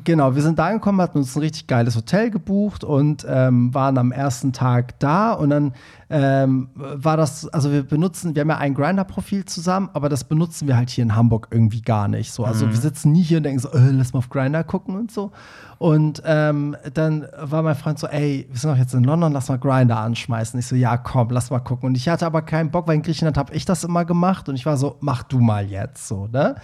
[0.04, 3.98] Genau, wir sind da angekommen, hatten uns ein richtig geiles Hotel gebucht und ähm, waren
[3.98, 5.74] am ersten Tag da und dann
[6.10, 10.68] ähm, war das, also wir benutzen, wir haben ja ein Grinder-Profil zusammen, aber das benutzen
[10.68, 12.44] wir halt hier in Hamburg irgendwie gar nicht so.
[12.44, 15.12] Also wir sitzen nie hier und denken so, äh, lass mal auf Grinder gucken und
[15.12, 15.32] so.
[15.78, 19.48] Und ähm, dann war mein Freund so, ey, wir sind doch jetzt in London, lass
[19.48, 20.60] mal Grinder anschmeißen.
[20.60, 21.88] Ich so, ja, komm, lass mal gucken.
[21.90, 24.56] Und ich hatte aber keinen Bock, weil in Griechenland habe ich das immer gemacht und
[24.56, 26.56] ich war so, mach du mal jetzt so, ne?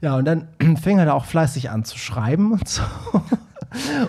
[0.00, 0.48] Ja, und dann
[0.82, 2.82] fing er da auch fleißig an zu schreiben und so.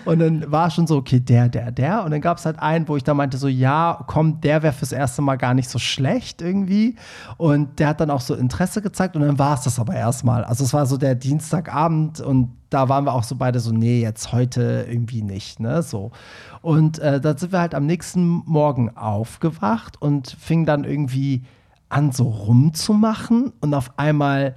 [0.06, 2.04] Und dann war schon so, okay, der, der, der.
[2.04, 4.74] Und dann gab es halt einen, wo ich da meinte, so, ja, komm, der wäre
[4.74, 6.96] fürs erste Mal gar nicht so schlecht irgendwie.
[7.38, 10.44] Und der hat dann auch so Interesse gezeigt und dann war es das aber erstmal.
[10.44, 14.02] Also es war so der Dienstagabend und da waren wir auch so beide so, nee,
[14.02, 16.12] jetzt heute irgendwie nicht, ne, so.
[16.62, 21.44] Und äh, dann sind wir halt am nächsten Morgen aufgewacht und fingen dann irgendwie
[21.90, 24.56] an, so rumzumachen und auf einmal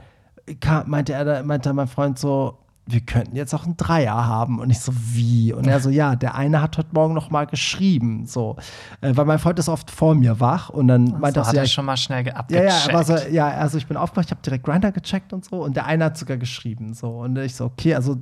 [0.87, 2.59] meinte er, da- meinte mein Freund so,
[2.93, 4.59] wir könnten jetzt auch einen Dreier haben.
[4.61, 5.53] Und ich so, wie?
[5.53, 8.57] Und er so, ja, der eine hat heute Morgen noch mal geschrieben, so.
[9.01, 11.51] Äh, weil mein Freund ist oft vor mir wach und dann meinte so er hat
[11.51, 12.87] so, ja, er schon mal schnell ge- ja, abgecheckt.
[12.89, 15.63] ja, war so, ja, also ich bin aufgewacht, ich habe direkt Grinder gecheckt und so
[15.65, 18.17] und der eine hat sogar geschrieben so und ich so okay, also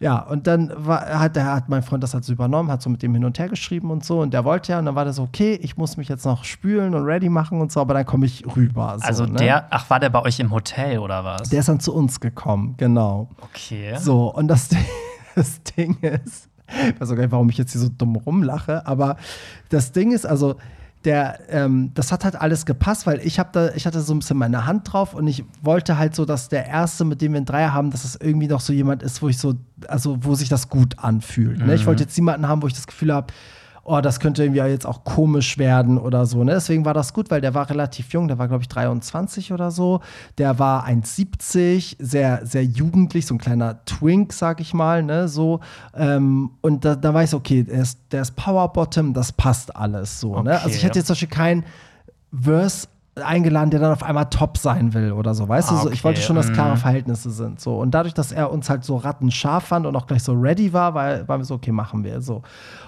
[0.00, 2.90] ja und dann war, hat der hat mein Freund das halt so übernommen, hat so
[2.90, 5.04] mit dem hin und her geschrieben und so und der wollte ja und dann war
[5.04, 7.94] der so okay, ich muss mich jetzt noch spülen und ready machen und so, aber
[7.94, 8.96] dann komme ich rüber.
[8.98, 9.34] So, also ne?
[9.34, 11.48] der, ach, war der bei euch im Hotel oder was?
[11.48, 13.28] der ist dann zu uns gekommen, genau.
[13.42, 13.96] okay.
[14.06, 14.84] So, und das, Ding-
[15.34, 18.86] das Ding ist, ich weiß auch gar nicht, warum ich jetzt hier so dumm rumlache,
[18.86, 19.16] aber
[19.68, 20.54] das Ding ist, also,
[21.04, 24.20] der, ähm, das hat halt alles gepasst, weil ich habe da, ich hatte so ein
[24.20, 27.38] bisschen meine Hand drauf und ich wollte halt so, dass der erste, mit dem wir
[27.38, 29.54] einen Dreier haben, dass es irgendwie noch so jemand ist, wo ich so,
[29.88, 31.58] also wo sich das gut anfühlt.
[31.58, 31.74] Ne?
[31.74, 33.32] Ich wollte jetzt jemanden haben, wo ich das Gefühl habe,
[33.86, 36.42] oh, das könnte irgendwie jetzt auch komisch werden oder so.
[36.42, 36.52] Ne?
[36.52, 39.70] Deswegen war das gut, weil der war relativ jung, der war, glaube ich, 23 oder
[39.70, 40.00] so.
[40.38, 45.28] Der war 1,70, sehr, sehr jugendlich, so ein kleiner Twink, sag ich mal, ne?
[45.28, 45.60] So.
[45.94, 49.32] Ähm, und da, da war ich so, okay, der ist, der ist Power Bottom, das
[49.32, 50.34] passt alles so.
[50.42, 50.50] Ne?
[50.54, 50.60] Okay.
[50.64, 51.64] Also ich hätte jetzt zum Beispiel keinen
[52.32, 52.88] Verse
[53.22, 55.74] eingeladen, der dann auf einmal top sein will oder so, weißt du?
[55.74, 56.78] Ah, So, ich wollte schon, dass klare mm.
[56.78, 57.60] Verhältnisse sind.
[57.60, 57.78] So.
[57.78, 60.92] Und dadurch, dass er uns halt so rattenscharf fand und auch gleich so ready war,
[60.94, 62.42] war, waren wir so, okay, machen wir so.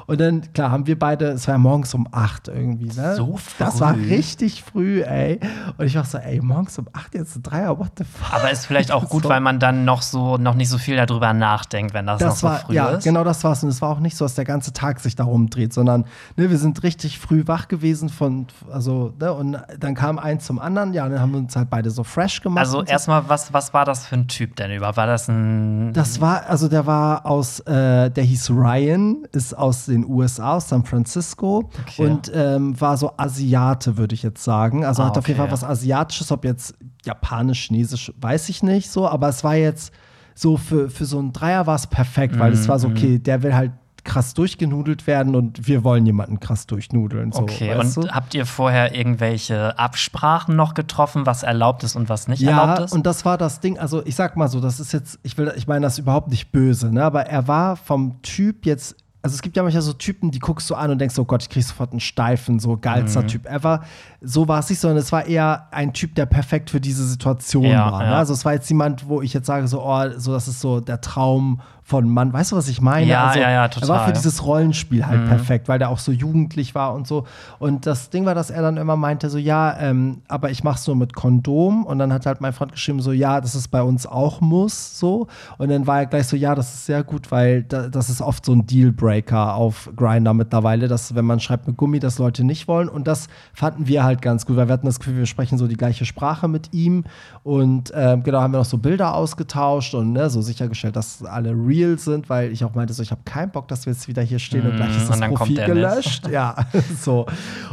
[0.06, 3.14] Und dann, klar, haben wir beide, es war ja morgens um 8 irgendwie, ne?
[3.16, 4.08] So Das war früh?
[4.08, 5.40] richtig früh, ey.
[5.76, 8.34] Und ich war so, ey, morgens um 8 jetzt ein Dreier, what the fuck?
[8.34, 9.28] Aber ist vielleicht auch gut, So.
[9.30, 12.40] weil man dann noch so noch nicht so viel darüber nachdenkt, wenn das, noch Das
[12.40, 13.04] so war, früh ja, ist.
[13.04, 13.62] genau das war's.
[13.62, 16.04] Und es war auch nicht so, dass der ganze Tag sich darum dreht, sondern
[16.36, 20.58] ne, wir sind richtig früh wach gewesen von, also, ne, und dann kam eins zum
[20.58, 22.58] anderen, ja, und dann haben wir uns halt beide so fresh gemacht.
[22.58, 24.96] Also erstmal, was, was war das für ein Typ denn über?
[24.96, 29.86] War das ein Das war, also der war aus, äh, der hieß Ryan, ist aus
[29.86, 32.06] den USA, aus San Francisco Okay.
[32.06, 34.84] und ähm, war so Asiate, würde ich jetzt sagen.
[34.84, 35.48] Also Ah, hat auf jeden okay.
[35.48, 39.92] Fall was Asiatisches, ob jetzt Japanisch, Chinesisch, weiß ich nicht so, aber es war jetzt
[40.34, 43.18] so für, für so einen Dreier war es perfekt, weil es war Mhm, so, okay,
[43.18, 43.72] der will halt
[44.08, 47.30] krass durchgenudelt werden und wir wollen jemanden krass durchnudeln.
[47.32, 48.08] So, Okay, und du?
[48.08, 52.80] habt ihr vorher irgendwelche Absprachen noch getroffen, was erlaubt ist und was nicht Ja, erlaubt
[52.86, 52.92] ist?
[52.92, 55.52] und das war das Ding, also ich sag mal so, das ist jetzt, ich will,
[55.56, 57.04] ich meine das ist überhaupt nicht böse, ne?
[57.04, 60.70] Aber er war vom Typ jetzt, also es gibt ja manchmal so Typen, die guckst
[60.70, 63.26] du an und denkst, oh Gott, ich krieg sofort einen steifen, so geilster Mhm.
[63.28, 63.82] Typ ever.
[64.22, 67.64] So war es nicht, sondern es war eher ein Typ, der perfekt für diese Situation
[67.64, 68.02] Ja, war.
[68.04, 68.10] Ne?
[68.10, 68.16] ja.
[68.16, 70.80] Also es war jetzt jemand, wo ich jetzt sage, so, oh, so, das ist so
[70.80, 72.34] der Traum von Mann.
[72.34, 73.06] Weißt du, was ich meine?
[73.06, 74.08] Ja, also, ja, ja, Er war für total.
[74.08, 74.12] Mhm.
[74.12, 77.24] dieses Rollenspiel halt perfekt, weil der auch so jugendlich war und so.
[77.58, 80.86] Und das Ding war, dass er dann immer meinte, so, ja, ähm, aber ich mach's
[80.86, 81.86] nur mit Kondom.
[81.86, 84.98] Und dann hat halt mein Freund geschrieben, so, ja, das ist bei uns auch muss,
[84.98, 85.28] so.
[85.56, 88.20] Und dann war er gleich so, ja, das ist sehr gut, weil da, das ist
[88.20, 92.44] oft so ein Dealbreaker auf Grinder mittlerweile, dass wenn man schreibt mit Gummi, das Leute
[92.44, 92.90] nicht wollen.
[92.90, 95.66] Und das fanden wir halt ganz gut, weil wir hatten das Gefühl, wir sprechen so
[95.66, 97.04] die gleiche Sprache mit ihm.
[97.44, 101.52] Und ähm, genau, haben wir noch so Bilder ausgetauscht und ne, so sichergestellt, dass alle
[101.52, 104.22] real sind, weil ich auch meinte, so, ich habe keinen Bock, dass wir jetzt wieder
[104.22, 106.28] hier stehen und gleich ist Mm, das dann kommt Profil gelöscht.
[106.28, 106.56] Ja,
[107.00, 107.26] so.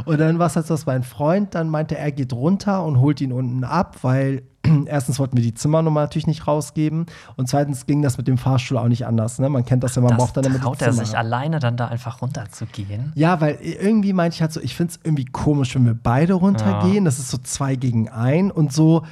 [0.04, 3.00] Und dann war es halt so, dass mein Freund dann meinte, er geht runter und
[3.00, 4.42] holt ihn unten ab, weil
[4.86, 8.78] erstens wollten wir die Zimmernummer natürlich nicht rausgeben und zweitens ging das mit dem Fahrstuhl
[8.78, 9.38] auch nicht anders.
[9.38, 9.48] Ne?
[9.48, 11.88] Man kennt das ja, man das braucht dann die traut er sich alleine dann da
[11.88, 13.12] einfach runterzugehen?
[13.14, 16.34] Ja, weil irgendwie meinte ich halt so, ich finde es irgendwie komisch, wenn wir beide
[16.34, 17.04] runtergehen.
[17.04, 19.02] Das ist so zwei gegen ein und so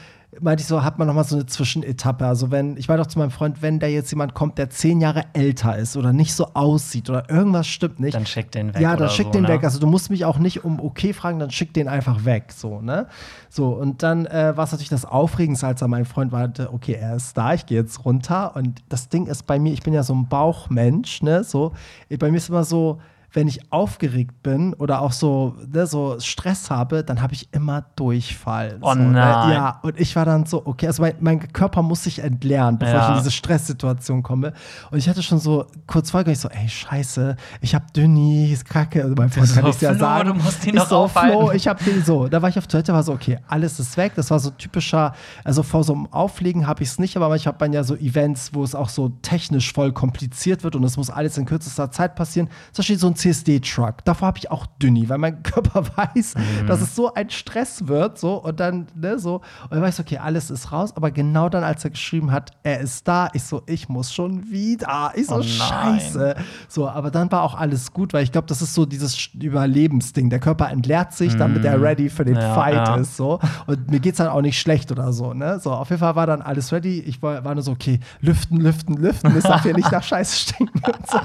[0.40, 2.26] meinte ich so, hat man noch mal so eine Zwischenetappe.
[2.26, 5.00] Also wenn, ich meinte auch zu meinem Freund, wenn da jetzt jemand kommt, der zehn
[5.00, 8.80] Jahre älter ist oder nicht so aussieht oder irgendwas stimmt nicht, Dann schick den weg.
[8.80, 9.48] ja, dann schick so, den ne?
[9.48, 9.64] weg.
[9.64, 12.52] Also du musst mich auch nicht um okay fragen, dann schick den einfach weg.
[12.52, 13.06] So, ne?
[13.48, 16.92] So, und dann äh, war es natürlich das Aufregendste, als er mein Freund war, okay,
[16.92, 18.56] er ist da, ich gehe jetzt runter.
[18.56, 21.44] Und das Ding ist bei mir, ich bin ja so ein Bauchmensch, ne?
[21.44, 21.72] So,
[22.18, 23.00] bei mir ist immer so,
[23.34, 27.84] wenn ich aufgeregt bin oder auch so, ne, so Stress habe, dann habe ich immer
[27.96, 28.78] Durchfall.
[28.80, 29.10] Oh so, ne?
[29.10, 29.50] nein.
[29.52, 32.94] Ja, und ich war dann so, okay, also mein, mein Körper muss sich entleeren, bevor
[32.94, 33.12] ich Ja.
[33.12, 34.52] in diese Stresssituation komme.
[34.92, 38.64] Und ich hatte schon so kurz vorher ich so, ey, scheiße, ich hab Dünni, ist
[38.64, 39.02] kacke.
[39.02, 40.28] Also mein Freund kann ich ja sagen.
[40.28, 41.08] du musst ihn ich so.
[41.08, 42.28] Flo, ich hab den so.
[42.28, 44.12] Da war ich auf Toilette, war so, okay, alles ist weg.
[44.14, 45.12] Das war so typischer,
[45.42, 47.96] also vor so einem Auflegen habe ich es nicht, aber manchmal hat man ja so
[47.96, 51.90] Events, wo es auch so technisch voll kompliziert wird und es muss alles in kürzester
[51.90, 52.48] Zeit passieren.
[52.72, 54.04] Zum Beispiel so ein CSD-Truck.
[54.04, 56.66] Davor habe ich auch Dünni, weil mein Körper weiß, Mhm.
[56.66, 59.36] dass es so ein Stress wird, so und dann, ne, so.
[59.64, 62.80] Und dann weiß okay, alles ist raus, aber genau dann, als er geschrieben hat, er
[62.80, 65.12] ist da, ich so, ich muss schon wieder.
[65.14, 66.34] Ich so, Oh scheiße.
[66.68, 70.30] So, aber dann war auch alles gut, weil ich glaube, das ist so dieses Überlebensding.
[70.30, 72.40] Der Körper entleert sich, damit er ready für den Mhm.
[72.40, 72.96] Ja, Fight ja.
[72.96, 73.38] ist, so.
[73.66, 75.58] Und mir geht's dann auch nicht schlecht oder so, ne?
[75.60, 77.00] So, auf jeden Fall war dann alles ready.
[77.00, 79.34] Ich war, war nur so, okay, lüften, lüften, lüften.
[79.36, 80.80] Es darf hier nicht nach Scheiße stinken.
[80.84, 81.18] Und so.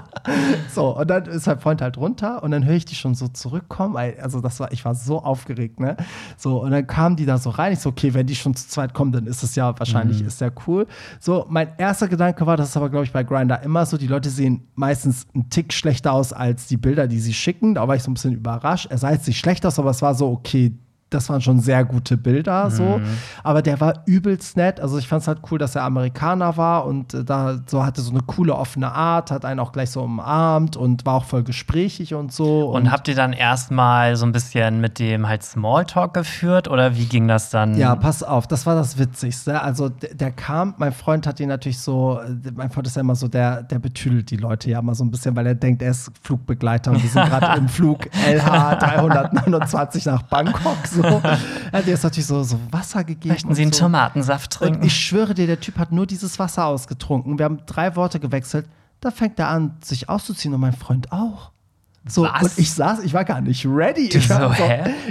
[0.74, 3.16] so, und dann ist mein Freund halt halt runter und dann höre ich die schon
[3.16, 3.98] so zurückkommen.
[3.98, 5.98] Also das war, ich war so aufgeregt, ne?
[6.38, 7.74] So, und dann kamen die da so rein.
[7.74, 10.28] Ich so, okay, wenn die schon zu zweit kommen, dann ist es ja wahrscheinlich, mhm.
[10.28, 10.88] ist ja cool.
[11.20, 14.08] So, mein erster Gedanke war, das ist aber, glaube ich, bei Grinder immer so, die
[14.08, 17.76] Leute sehen meistens einen Tick schlechter aus als die Bilder, die sie schicken.
[17.76, 18.88] Da war ich so ein bisschen überrascht.
[18.90, 20.74] Er sah jetzt nicht schlecht aus, aber es war so, okay,
[21.10, 22.72] das waren schon sehr gute Bilder, mhm.
[22.72, 23.02] so.
[23.44, 24.80] Aber der war übelst nett.
[24.80, 28.02] Also ich fand es halt cool, dass er Amerikaner war und äh, da so hatte
[28.02, 31.44] so eine coole offene Art, hat einen auch gleich so umarmt und war auch voll
[31.44, 32.70] gesprächig und so.
[32.70, 36.96] Und, und habt ihr dann erstmal so ein bisschen mit dem halt Smalltalk geführt oder
[36.96, 37.76] wie ging das dann?
[37.76, 39.62] Ja, pass auf, das war das Witzigste.
[39.62, 43.02] Also der, der kam, mein Freund hat ihn natürlich so, äh, mein Freund ist ja
[43.02, 45.82] immer so, der, der betüdelt die Leute ja immer so ein bisschen, weil er denkt,
[45.82, 50.78] er ist Flugbegleiter und wir sind gerade im Flug LH 329 nach Bangkok.
[50.86, 51.22] So so.
[51.72, 53.34] Er hat jetzt natürlich so, so Wasser gegeben.
[53.34, 53.82] Möchten Sie einen so.
[53.82, 54.82] Tomatensaft trinken?
[54.82, 57.38] Und ich schwöre dir, der Typ hat nur dieses Wasser ausgetrunken.
[57.38, 58.66] Wir haben drei Worte gewechselt.
[59.02, 61.52] Da fängt er an, sich auszuziehen und mein Freund auch.
[62.10, 62.42] So, Was?
[62.42, 64.10] und ich saß, ich war gar nicht ready.
[64.12, 64.64] Ich war, so,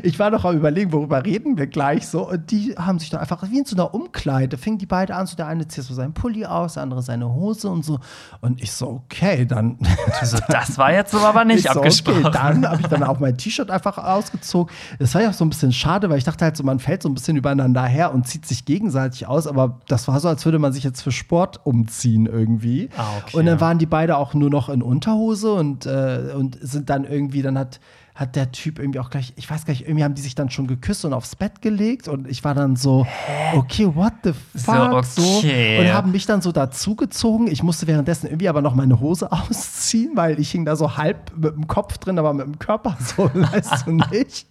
[0.03, 2.28] ich war noch am überlegen, worüber reden wir gleich so.
[2.28, 5.26] Und die haben sich dann einfach wie in so einer Umkleide, fingen die beide an,
[5.26, 8.01] so der eine zieht so seinen Pulli aus, der andere seine Hose und so.
[8.40, 9.78] Und ich so, okay, dann.
[10.22, 12.26] So, das war jetzt so aber nicht so, abgesprochen.
[12.26, 14.74] Okay, dann habe ich dann auch mein T-Shirt einfach ausgezogen.
[14.99, 17.03] Das war ja auch so ein bisschen schade, weil ich dachte halt so, man fällt
[17.03, 19.46] so ein bisschen übereinander her und zieht sich gegenseitig aus.
[19.46, 22.90] Aber das war so, als würde man sich jetzt für Sport umziehen irgendwie.
[22.96, 23.36] Ah, okay.
[23.36, 27.05] Und dann waren die beide auch nur noch in Unterhose und, äh, und sind dann
[27.05, 27.80] irgendwie, dann hat,
[28.18, 30.51] hat der Typ irgendwie auch gleich, ich weiß gar nicht, irgendwie haben die sich dann
[30.51, 33.07] schon geküsst und aufs Bett gelegt und ich war dann so,
[33.55, 35.05] okay, what the fuck?
[35.05, 35.76] So, okay.
[35.76, 37.47] so und haben mich dann so dazugezogen.
[37.47, 41.32] Ich musste währenddessen irgendwie aber noch meine Hose ausziehen, weil ich hing da so halb
[41.36, 44.49] mit dem Kopf drin, aber mit dem Körper so, weißt du nicht.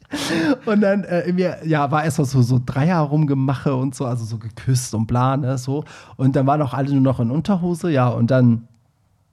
[0.66, 4.38] Und dann äh, irgendwie, ja, war erstmal so, so Dreier rumgemache und so, also so
[4.38, 5.84] geküsst und bla, ne, so.
[6.16, 8.68] Und dann waren auch alle nur noch in Unterhose, ja, und dann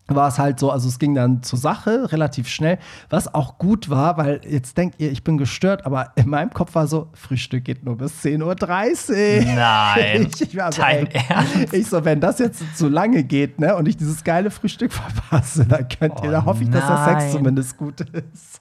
[0.07, 2.79] war es halt so, also es ging dann zur Sache relativ schnell,
[3.09, 6.75] was auch gut war, weil jetzt denkt ihr, ich bin gestört, aber in meinem Kopf
[6.75, 9.55] war so, Frühstück geht nur bis 10.30 Uhr.
[9.55, 10.29] Nein.
[10.35, 11.73] Ich, ich war so, Dein ey, Ernst?
[11.73, 15.65] Ich so, wenn das jetzt zu lange geht, ne, und ich dieses geile Frühstück verpasse,
[15.65, 16.81] dann könnt ihr, oh, da hoffe ich, nein.
[16.81, 18.61] dass der Sex zumindest gut ist.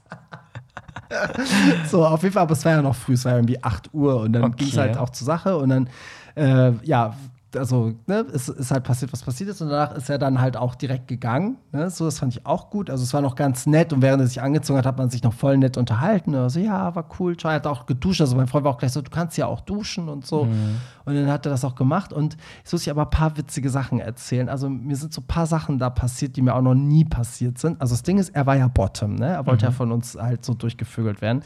[1.92, 4.22] so, auf jeden Fall, aber es war ja noch früh, es war irgendwie 8 Uhr
[4.22, 4.56] und dann okay.
[4.60, 5.90] ging es halt auch zur Sache und dann,
[6.36, 7.16] äh, ja,
[7.58, 9.62] also, ne, es ist halt passiert, was passiert ist.
[9.62, 11.58] Und danach ist er dann halt auch direkt gegangen.
[11.72, 11.90] Ne?
[11.90, 12.90] So, das fand ich auch gut.
[12.90, 13.94] Also, es war noch ganz nett.
[13.94, 16.36] Und während er sich angezogen hat, hat man sich noch voll nett unterhalten.
[16.36, 17.36] Also, ja, war cool.
[17.44, 18.22] Er hat auch geduscht.
[18.22, 20.46] Also, mein Freund war auch gleich so, du kannst ja auch duschen und so.
[20.46, 20.78] Mhm.
[21.06, 22.14] Und dann hat er das auch gemacht.
[22.14, 24.50] Und jetzt muss ich aber ein paar witzige Sachen erzählen.
[24.50, 27.58] Also, mir sind so ein paar Sachen da passiert, die mir auch noch nie passiert
[27.58, 27.80] sind.
[27.82, 29.16] Also, das Ding ist, er war ja Bottom.
[29.16, 29.28] Ne?
[29.28, 29.72] Er wollte mhm.
[29.72, 31.44] ja von uns halt so durchgevögelt werden.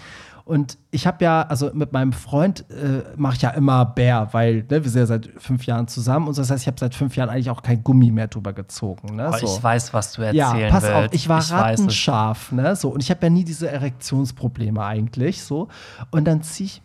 [0.48, 4.66] Und ich habe ja, also mit meinem Freund äh, mache ich ja immer Bär, weil
[4.70, 7.18] ne, wir sind ja seit fünf Jahren zusammen und das heißt, ich habe seit fünf
[7.18, 9.18] Jahren eigentlich auch kein Gummi mehr drüber gezogen.
[9.18, 9.30] Ne?
[9.30, 9.46] Oh, so.
[9.46, 10.96] Ich weiß, was du erzählen Ja, pass willst.
[10.96, 12.78] auf, ich war ich rattenscharf, ne?
[12.78, 15.44] So, und ich habe ja nie diese Erektionsprobleme eigentlich.
[15.44, 15.68] So.
[16.12, 16.82] Und dann ziehe ich.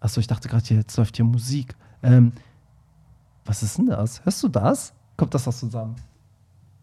[0.00, 1.76] Achso, ich dachte gerade, jetzt läuft hier Musik.
[2.02, 2.32] Ähm,
[3.44, 4.24] was ist denn das?
[4.24, 4.92] Hörst du das?
[5.16, 5.96] Kommt das doch zusammen?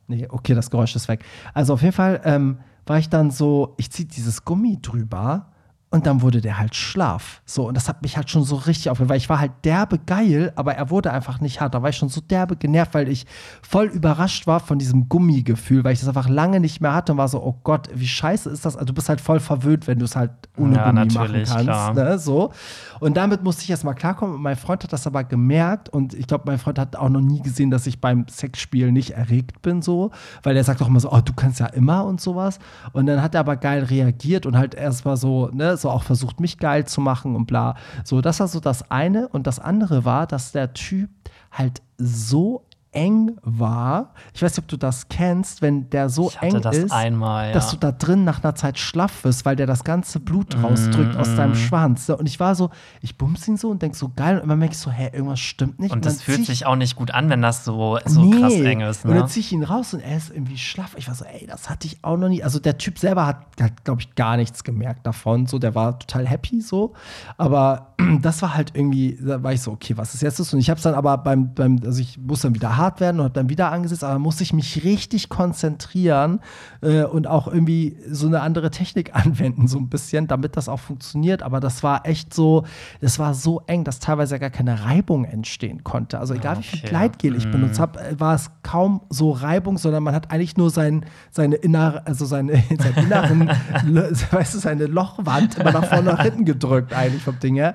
[0.08, 1.24] Nee, okay, das Geräusch ist weg.
[1.54, 5.48] Also auf jeden Fall ähm, war ich dann so, ich ziehe dieses Gummi drüber
[5.92, 7.42] und dann wurde der halt schlaf.
[7.46, 9.98] So, und das hat mich halt schon so richtig aufgehört, weil ich war halt derbe
[9.98, 11.74] geil, aber er wurde einfach nicht hart.
[11.74, 13.26] Da war ich schon so derbe genervt, weil ich
[13.64, 17.18] voll überrascht war von diesem Gummigefühl, weil ich das einfach lange nicht mehr hatte und
[17.18, 18.76] war so, oh Gott, wie scheiße ist das?
[18.76, 21.96] Also du bist halt voll verwöhnt, wenn du es halt ohne ja, Gummi machen kannst.
[21.96, 22.20] Ne?
[22.20, 22.52] So.
[23.00, 24.36] Und damit musste ich erstmal klarkommen.
[24.36, 27.22] Und mein Freund hat das aber gemerkt und ich glaube, mein Freund hat auch noch
[27.22, 30.12] nie gesehen, dass ich beim Sexspiel nicht erregt bin, so,
[30.44, 32.60] weil er sagt auch immer so, oh, du kannst ja immer und sowas.
[32.94, 36.40] Und dann hat er aber geil reagiert und halt erstmal so, ne, so auch versucht,
[36.40, 37.76] mich geil zu machen und bla.
[38.04, 39.28] So, das war so das eine.
[39.28, 41.10] Und das andere war, dass der Typ
[41.52, 44.14] halt so eng war.
[44.34, 47.54] Ich weiß nicht, ob du das kennst, wenn der so eng das ist, einmal, ja.
[47.54, 50.66] dass du da drin nach einer Zeit schlaff wirst, weil der das ganze Blut mm,
[50.66, 52.10] rausdrückt mm, aus deinem Schwanz.
[52.10, 52.72] Und ich war so,
[53.02, 55.40] ich bums ihn so und denk so geil und immer merke ich so, hä, irgendwas
[55.40, 55.92] stimmt nicht.
[55.92, 58.40] Und, und das fühlt sich auch nicht gut an, wenn das so, so nee.
[58.40, 59.06] krass eng ist.
[59.06, 59.12] Ne?
[59.12, 60.96] Und dann ziehe ich ihn raus und er ist irgendwie schlaff.
[60.98, 62.44] Ich war so, ey, das hatte ich auch noch nie.
[62.44, 65.46] Also der Typ selber hat, hat glaube ich, gar nichts gemerkt davon.
[65.46, 66.94] So, der war total happy so.
[67.38, 70.52] Aber das war halt irgendwie, da war ich so, okay, was ist jetzt das?
[70.54, 73.20] Und ich habe es dann aber beim, beim, also ich muss dann wieder hart werden
[73.20, 76.40] und habe dann wieder angesetzt, aber muss ich mich richtig konzentrieren
[76.82, 80.80] äh, und auch irgendwie so eine andere Technik anwenden, so ein bisschen, damit das auch
[80.80, 81.44] funktioniert.
[81.44, 82.66] Aber das war echt so,
[83.02, 86.20] das war so eng, dass teilweise gar keine Reibung entstehen konnte.
[86.20, 86.66] Also egal okay.
[86.72, 87.84] wie viel Gleitgel ich benutzt mhm.
[87.84, 92.06] habe, äh, war es kaum so Reibung, sondern man hat eigentlich nur sein, seine innere,
[92.08, 93.48] also seine, seinen inneren,
[94.32, 97.74] weißt du, seine Lochwand immer nach vorne nach hinten gedrückt, eigentlich vom Ding her.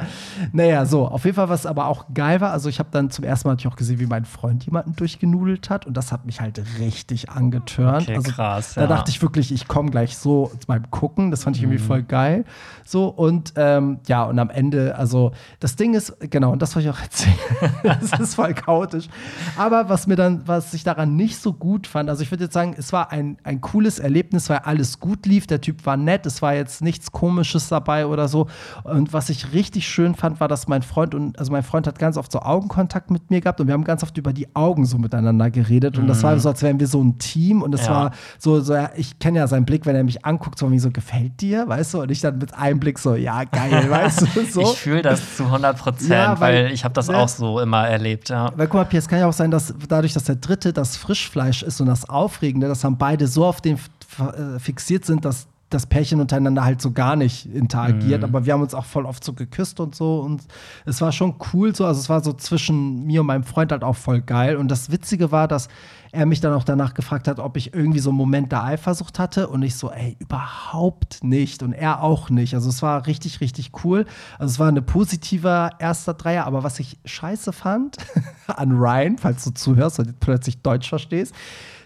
[0.52, 3.24] Naja, so, auf jeden Fall, was aber auch geil war, also ich habe dann zum
[3.24, 5.86] ersten Mal natürlich auch gesehen, wie mein Freund jemanden Durchgenudelt hat.
[5.86, 8.02] Und das hat mich halt richtig angetörnt.
[8.02, 8.86] Okay, also, krass, Da ja.
[8.86, 11.30] dachte ich wirklich, ich komme gleich so beim Gucken.
[11.30, 12.44] Das fand ich irgendwie voll geil.
[12.84, 16.88] So, und ähm, ja, und am Ende, also das Ding ist, genau, und das wollte
[16.88, 17.36] ich auch erzählen.
[17.82, 19.08] das ist voll chaotisch.
[19.56, 22.54] Aber was mir dann, was ich daran nicht so gut fand, also ich würde jetzt
[22.54, 25.46] sagen, es war ein, ein cooles Erlebnis, weil alles gut lief.
[25.46, 28.48] Der Typ war nett, es war jetzt nichts Komisches dabei oder so.
[28.82, 31.98] Und was ich richtig schön fand, war, dass mein Freund und, also mein Freund hat
[31.98, 34.83] ganz oft so Augenkontakt mit mir gehabt und wir haben ganz oft über die Augen
[34.86, 35.98] so miteinander geredet.
[35.98, 37.62] Und das war so, als wären wir so ein Team.
[37.62, 37.90] Und es Ja.
[37.90, 40.78] war so, so ja, ich kenne ja seinen Blick, wenn er mich anguckt, so wie
[40.78, 42.02] so, gefällt dir, weißt du?
[42.02, 44.44] Und ich dann mit einem Blick so, ja, geil, weißt du?
[44.50, 44.62] So.
[44.62, 47.16] Ich fühle das zu 100 Prozent, Ja, weil- weil, ich habe das ne?
[47.18, 48.28] auch so immer erlebt.
[48.28, 48.52] Ja.
[48.56, 50.96] Weil guck mal, Pierre, es kann ja auch sein, dass dadurch, dass der dritte das
[50.96, 53.76] Frischfleisch ist und das Aufregende, dass dann beide so auf den
[54.18, 58.22] äh, fixiert sind, dass das Pärchen untereinander halt so gar nicht interagiert.
[58.24, 60.20] Aber wir haben uns auch voll oft so geküsst und so.
[60.20, 60.42] Und
[60.86, 61.84] es war schon cool so.
[61.84, 64.56] Also es war so zwischen mir und meinem Freund halt auch voll geil.
[64.56, 65.68] Und das Witzige war, dass
[66.12, 69.18] er mich dann auch danach gefragt hat, ob ich irgendwie so einen Moment der Eifersucht
[69.18, 69.48] hatte.
[69.48, 71.62] Und ich so, ey, überhaupt nicht.
[71.62, 72.54] Und er auch nicht.
[72.54, 74.06] Also es war richtig, richtig cool.
[74.38, 76.46] Also es war ein positiver erster Dreier.
[76.46, 77.96] Aber was ich scheiße fand
[78.46, 81.34] an Ryan, falls du zuhörst und plötzlich Deutsch verstehst,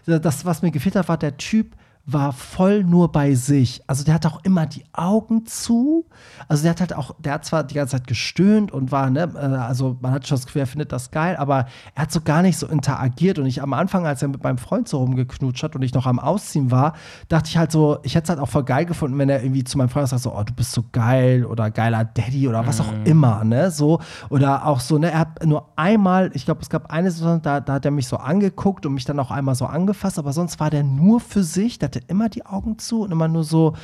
[0.05, 1.75] das, was mir gefehlt hat, war der Typ,
[2.11, 3.83] war voll nur bei sich.
[3.87, 6.07] Also der hat auch immer die Augen zu.
[6.49, 9.31] Also der hat halt auch, der hat zwar die ganze Zeit gestöhnt und war, ne,
[9.35, 12.23] äh, also man hat schon das Gefühl, er findet das geil, aber er hat so
[12.23, 13.39] gar nicht so interagiert.
[13.39, 16.07] Und ich am Anfang, als er mit meinem Freund so rumgeknutscht hat und ich noch
[16.07, 16.95] am Ausziehen war,
[17.29, 19.65] dachte ich halt so, ich hätte es halt auch voll geil gefunden, wenn er irgendwie
[19.65, 22.81] zu meinem Freund sagt, so, oh, du bist so geil oder geiler Daddy oder was
[22.81, 24.01] auch immer, ne, so.
[24.31, 27.61] Oder auch so, ne, er hat nur einmal, ich glaube, es gab eine Saison, da,
[27.61, 30.59] da hat er mich so angeguckt und mich dann auch einmal so angefasst, aber sonst
[30.59, 33.75] war der nur für sich, der hatte immer die Augen zu und immer nur so,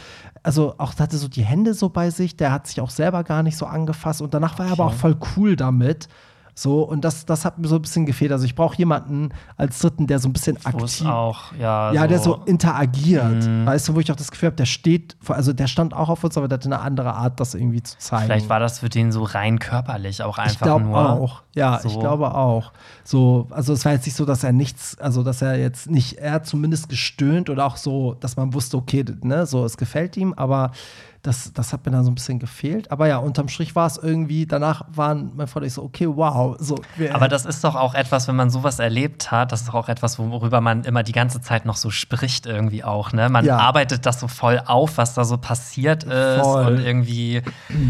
[0.42, 3.42] also auch hatte so die Hände so bei sich, der hat sich auch selber gar
[3.42, 6.08] nicht so angefasst und danach war er aber auch voll cool damit.
[6.54, 8.32] So, und das, das hat mir so ein bisschen gefehlt.
[8.32, 12.18] Also ich brauche jemanden als Dritten, der so ein bisschen aktiv auch, ja, ja, der
[12.18, 13.46] so so interagiert.
[13.46, 13.66] Mhm.
[13.66, 16.24] Weißt du, wo ich auch das Gefühl habe, der steht, also der stand auch auf
[16.24, 18.24] uns, aber der hatte eine andere Art, das irgendwie zu zeigen.
[18.26, 21.10] Vielleicht war das für den so rein körperlich auch einfach ich glaube nur.
[21.10, 21.42] auch.
[21.54, 21.98] Ja, ich so.
[21.98, 22.72] glaube auch.
[23.04, 26.14] So, also es war jetzt nicht so, dass er nichts, also dass er jetzt nicht,
[26.18, 30.34] er zumindest gestöhnt oder auch so, dass man wusste, okay, ne, so, es gefällt ihm,
[30.34, 30.72] aber
[31.24, 32.92] das, das hat mir dann so ein bisschen gefehlt.
[32.92, 36.06] Aber ja, unterm Strich war es irgendwie, danach waren mein Freund und ich so, okay,
[36.06, 36.54] wow.
[36.60, 36.82] So,
[37.14, 39.88] Aber das ist doch auch etwas, wenn man sowas erlebt hat, das ist doch auch
[39.88, 43.12] etwas, worüber man immer die ganze Zeit noch so spricht, irgendwie auch.
[43.14, 43.30] Ne?
[43.30, 43.56] Man Ja.
[43.56, 46.40] arbeitet das so voll auf, was da so passiert ist.
[46.42, 46.66] Voll.
[46.66, 47.40] Und irgendwie,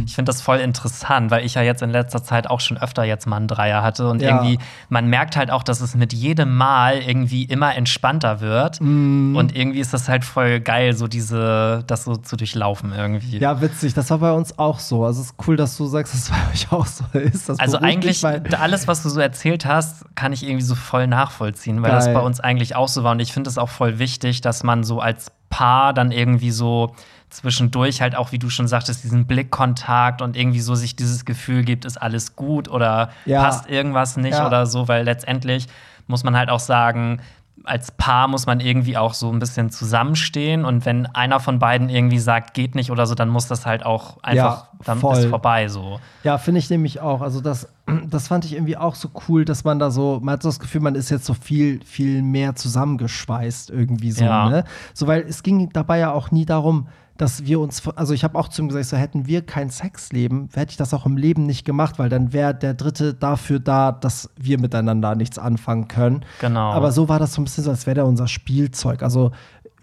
[0.07, 3.03] ich finde das voll interessant, weil ich ja jetzt in letzter Zeit auch schon öfter
[3.03, 4.09] jetzt mal einen Dreier hatte.
[4.09, 4.29] Und Ja.
[4.29, 8.81] irgendwie, man merkt halt auch, dass es mit jedem Mal irgendwie immer entspannter wird.
[8.81, 9.35] Mhm.
[9.35, 13.24] Und irgendwie ist das halt voll geil, so diese, das so zu durchlaufen irgendwie.
[13.31, 15.05] Ja, witzig, das war bei uns auch so.
[15.05, 17.49] Also es ist cool, dass du sagst, dass es bei euch auch so ist.
[17.49, 21.07] Das Also eigentlich, mich, alles, was du so erzählt hast, kann ich irgendwie so voll
[21.07, 21.99] nachvollziehen, weil Geil.
[22.01, 23.13] das bei uns eigentlich auch so war.
[23.13, 26.95] Und ich finde es auch voll wichtig, dass man so als Paar dann irgendwie so
[27.31, 31.65] zwischendurch halt auch, wie du schon sagtest, diesen Blickkontakt und irgendwie so sich dieses Gefühl
[31.65, 33.43] gibt, ist alles gut oder Ja.
[33.43, 34.47] passt irgendwas nicht Ja.
[34.47, 35.67] oder so, weil letztendlich
[36.07, 37.21] muss man halt auch sagen,
[37.63, 41.89] als Paar muss man irgendwie auch so ein bisschen zusammenstehen und wenn einer von beiden
[41.89, 45.17] irgendwie sagt, geht nicht oder so, dann muss das halt auch einfach, dann voll.
[45.17, 46.01] ist vorbei so.
[46.25, 47.23] Ja, finde ich nämlich auch.
[47.23, 47.69] Also das,
[48.11, 50.59] das fand ich irgendwie auch so cool, dass man da so, man hat so das
[50.61, 54.49] Gefühl, man ist jetzt so viel, viel mehr zusammengeschweißt irgendwie so, Ja.
[54.51, 54.65] ne?
[54.93, 58.39] So, weil es ging dabei ja auch nie darum, dass wir uns, also ich habe
[58.39, 61.47] auch zu ihm gesagt, so hätten wir kein Sexleben, hätte ich das auch im Leben
[61.47, 66.25] nicht gemacht, weil dann wäre der Dritte dafür da, dass wir miteinander nichts anfangen können.
[66.41, 66.73] Genau.
[66.73, 69.03] Aber so war das so ein bisschen so, als wäre der unser Spielzeug.
[69.03, 69.31] Also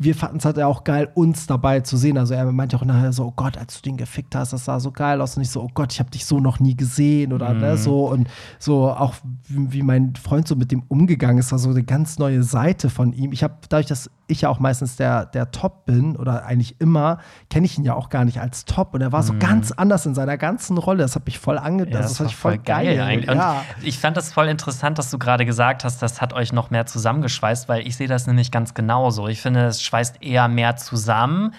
[0.03, 2.17] wir fanden es halt ja auch geil, uns dabei zu sehen.
[2.17, 4.79] Also er meinte auch nachher so, oh Gott, als du den gefickt hast, das sah
[4.79, 5.37] so geil aus.
[5.37, 8.07] Und ich so, oh Gott, ich habe dich so noch nie gesehen oder ne, so.
[8.07, 8.27] Und
[8.57, 9.13] so auch,
[9.47, 13.13] wie, mein Freund so mit dem umgegangen ist, war so eine ganz neue Seite von
[13.13, 13.31] ihm.
[13.31, 17.19] Ich habe, dadurch, dass ich ja auch meistens der, der Top bin oder eigentlich immer,
[17.49, 18.93] kenne ich ihn ja auch gar nicht als Top.
[18.93, 20.99] Und er war so ganz anders in seiner ganzen Rolle.
[21.03, 21.93] Das hat mich voll angetan.
[21.93, 23.01] Ja, das, das fand war ich voll geil.
[23.01, 23.29] eigentlich.
[23.29, 23.63] Und Ja.
[23.83, 26.85] ich fand das voll interessant, dass du gerade gesagt hast, das hat euch noch mehr
[26.85, 29.27] zusammengeschweißt, weil ich sehe das nämlich ganz genauso.
[29.27, 31.53] Ich finde, es schweißt eher mehr zusammen,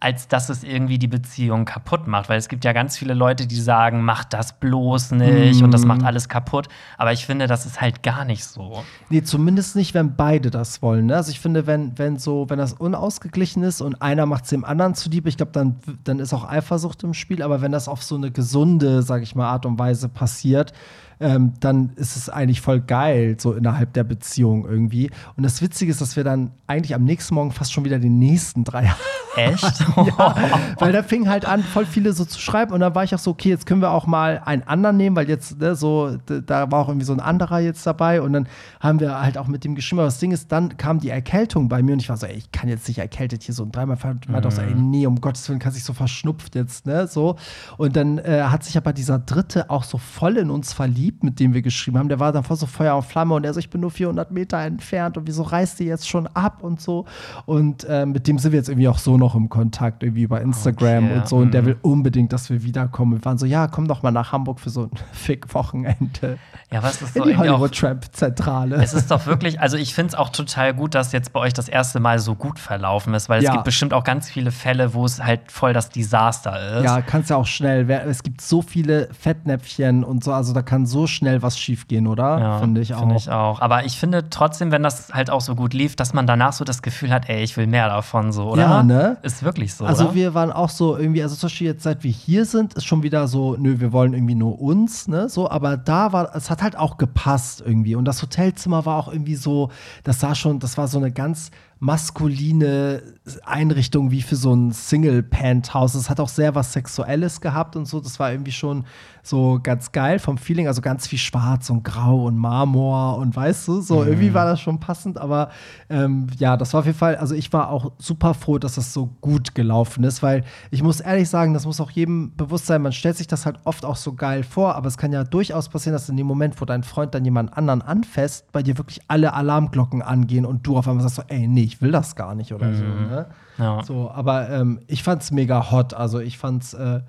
[0.00, 2.28] als dass es irgendwie die Beziehung kaputt macht.
[2.28, 5.82] Weil es gibt ja ganz viele Leute, die sagen, mach das bloß nicht und das
[5.82, 5.88] Mhm.
[5.88, 6.68] macht alles kaputt.
[6.98, 8.84] Aber ich finde, das ist halt gar nicht so.
[9.08, 11.06] Nee, zumindest nicht, wenn beide das wollen.
[11.06, 11.16] Ne?
[11.16, 14.64] Also ich finde, wenn, wenn so, wenn das unausgeglichen ist und einer macht es dem
[14.64, 17.42] anderen zuliebe, ich glaube, dann, dann ist auch Eifersucht im Spiel.
[17.42, 20.72] Aber wenn das auf so eine gesunde, sage ich mal, Art und Weise passiert,
[21.20, 25.10] ähm, dann ist es eigentlich voll geil, so innerhalb der Beziehung irgendwie.
[25.36, 28.18] Und das Witzige ist, dass wir dann eigentlich am nächsten Morgen fast schon wieder den
[28.18, 28.92] nächsten drei
[29.38, 29.80] Echt?
[29.96, 30.34] ja,
[30.78, 33.18] weil da fing halt an, voll viele so zu schreiben und dann war ich auch
[33.18, 36.70] so, okay, jetzt können wir auch mal einen anderen nehmen, weil jetzt ne, so, da
[36.70, 38.48] war auch irgendwie so ein anderer jetzt dabei und dann
[38.80, 40.00] haben wir halt auch mit dem geschrieben.
[40.00, 42.36] Aber das Ding ist, dann kam die Erkältung bei mir und ich war so, ey,
[42.36, 43.96] ich kann jetzt nicht erkältet hier so und dreimal
[44.28, 47.36] meinte auch so, ey, nee, um Gottes Willen, kann sich so verschnupft jetzt, ne, so.
[47.76, 51.40] Und dann äh, hat sich aber dieser Dritte auch so voll in uns verliebt, mit
[51.40, 52.08] dem wir geschrieben haben.
[52.08, 54.30] Der war dann voll so Feuer und Flamme und er so, ich bin nur 400
[54.30, 57.04] Meter entfernt und wieso reißt ihr jetzt schon ab und so.
[57.46, 60.40] Und äh, mit dem sind wir jetzt irgendwie auch so noch im Kontakt, irgendwie über
[60.40, 61.36] Instagram Okay, und so.
[61.36, 61.66] Und der mhm.
[61.66, 63.18] will unbedingt, dass wir wiederkommen.
[63.18, 66.38] Wir waren so, ja, komm doch mal nach Hamburg für so ein Fick-Wochenende.
[66.70, 68.76] Ja, was ist In die Hollywood-Tramp-Zentrale.
[68.76, 71.54] Es ist doch wirklich, also ich finde es auch total gut, dass jetzt bei euch
[71.54, 73.50] das erste Mal so gut verlaufen ist, weil Ja.
[73.50, 76.84] es gibt bestimmt auch ganz viele Fälle, wo es halt voll das Desaster ist.
[76.84, 77.88] Ja, kannst ja auch schnell.
[77.90, 82.38] Es gibt so viele Fettnäpfchen und so, also da kann so schnell was schiefgehen, oder?
[82.38, 83.00] Ja, Finde ich auch.
[83.00, 83.60] Finde ich auch.
[83.60, 86.64] Aber ich finde trotzdem, wenn das halt auch so gut lief, dass man danach so
[86.64, 88.62] das Gefühl hat, ey, ich will mehr davon, so, oder?
[88.62, 89.18] Ja, ne?
[89.22, 89.84] Ist wirklich so.
[89.84, 90.14] Also oder?
[90.14, 93.02] wir waren auch so irgendwie, also zum Beispiel jetzt seit wir hier sind, ist schon
[93.02, 96.62] wieder so, nö, wir wollen irgendwie nur uns, ne, so, aber da war, es hat
[96.62, 99.70] halt auch gepasst irgendwie und das Hotelzimmer war auch irgendwie so,
[100.04, 103.02] das sah schon, das war so eine ganz maskuline
[103.44, 105.94] Einrichtung wie für so ein Single-Penthouse.
[105.94, 108.84] Es hat auch sehr was Sexuelles gehabt und so, das war irgendwie schon
[109.22, 113.68] so ganz geil vom Feeling, also ganz viel Schwarz und Grau und Marmor und weißt
[113.68, 115.50] du, so irgendwie war das schon passend, aber
[115.90, 118.94] ähm, ja, das war auf jeden Fall, also ich war auch super froh, dass das
[118.94, 122.80] so gut gelaufen ist, weil ich muss ehrlich sagen, das muss auch jedem bewusst sein,
[122.80, 125.68] man stellt sich das halt oft auch so geil vor, aber es kann ja durchaus
[125.68, 129.00] passieren, dass in dem Moment, wo dein Freund dann jemand anderen anfasst, bei dir wirklich
[129.08, 132.34] alle Alarmglocken angehen und du auf einmal sagst so, ey, nee, ich will das gar
[132.34, 133.26] nicht oder so, ne?
[133.58, 133.82] Ja.
[133.84, 137.00] So, aber ähm, ich fand's mega hot, also ich fand's äh,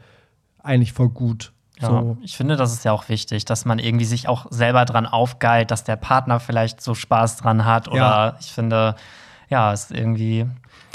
[0.62, 1.54] eigentlich voll gut.
[1.80, 2.18] Ja, So.
[2.22, 5.72] ich finde, das ist ja auch wichtig, dass man irgendwie sich auch selber dran aufgeilt,
[5.72, 7.88] dass der Partner vielleicht so Spaß dran hat.
[7.88, 8.36] Oder Ja.
[8.40, 8.96] ich finde,
[9.50, 10.46] ja, ist irgendwie.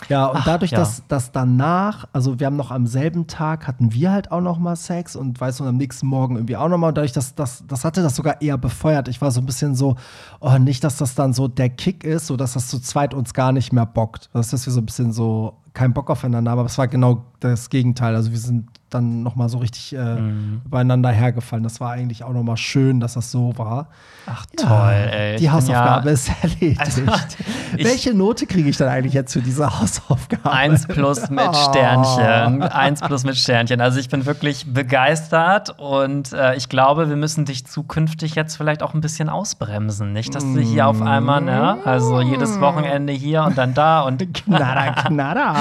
[0.08, 0.78] Ja, und Ach, dadurch, ja.
[0.78, 4.58] dass, dass danach, also wir haben noch am selben Tag, hatten wir halt auch noch
[4.58, 6.88] mal Sex und weißt du, und am nächsten Morgen irgendwie auch noch mal.
[6.88, 9.08] Und dadurch, dass das, das hatte das sogar eher befeuert.
[9.08, 9.96] Ich war so ein bisschen so,
[10.40, 13.32] oh, nicht, dass das dann so der Kick ist, so dass das zu zweit uns
[13.32, 14.28] gar nicht mehr bockt.
[14.34, 17.70] Das ist wir so ein bisschen so keinen Bock aufeinander, aber es war genau das
[17.70, 18.14] Gegenteil.
[18.14, 20.62] Also wir sind dann noch mal so richtig äh, Mhm.
[20.64, 21.62] übereinander hergefallen.
[21.64, 23.88] Das war eigentlich auch noch mal schön, dass das so war.
[24.26, 25.36] Ach Ja, toll, ey.
[25.36, 26.80] Die Hausaufgabe ja ist erledigt.
[26.80, 27.02] Also,
[27.76, 30.50] Welche Note kriege ich dann eigentlich jetzt für diese Hausaufgabe?
[30.50, 31.52] Eins plus mit Oh.
[31.52, 32.62] Sternchen.
[32.62, 33.80] Eins plus mit Sternchen.
[33.80, 38.82] Also ich bin wirklich begeistert und äh, ich glaube, wir müssen dich zukünftig jetzt vielleicht
[38.82, 40.12] auch ein bisschen ausbremsen.
[40.12, 44.22] Nicht, dass du hier auf einmal, ne, also jedes Wochenende hier und dann da und
[44.34, 45.56] Knarrer, knarrer.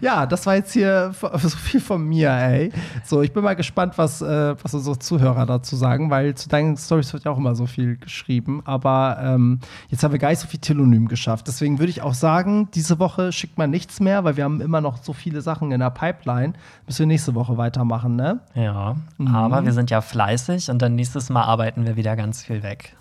[0.00, 2.70] ja, das war jetzt hier so viel von mir, ey.
[3.04, 6.76] So, ich bin mal gespannt, was, äh, was unsere Zuhörer dazu sagen, weil zu deinen
[6.76, 8.62] Stories wird ja auch immer so viel geschrieben.
[8.64, 11.46] Aber ähm, jetzt haben wir gar nicht so viel Telonym geschafft.
[11.48, 14.80] Deswegen würde ich auch sagen, diese Woche schickt man nichts mehr, weil wir haben immer
[14.80, 16.52] noch so viele Sachen in der Pipeline.
[16.86, 18.40] Müssen wir nächste Woche weitermachen, ne?
[18.54, 19.34] Ja, Mhm.
[19.34, 22.96] aber wir sind ja fleißig und dann nächstes Mal arbeiten wir wieder ganz viel weg.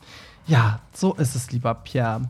[0.47, 2.21] Ja, so ist es, lieber Pierre.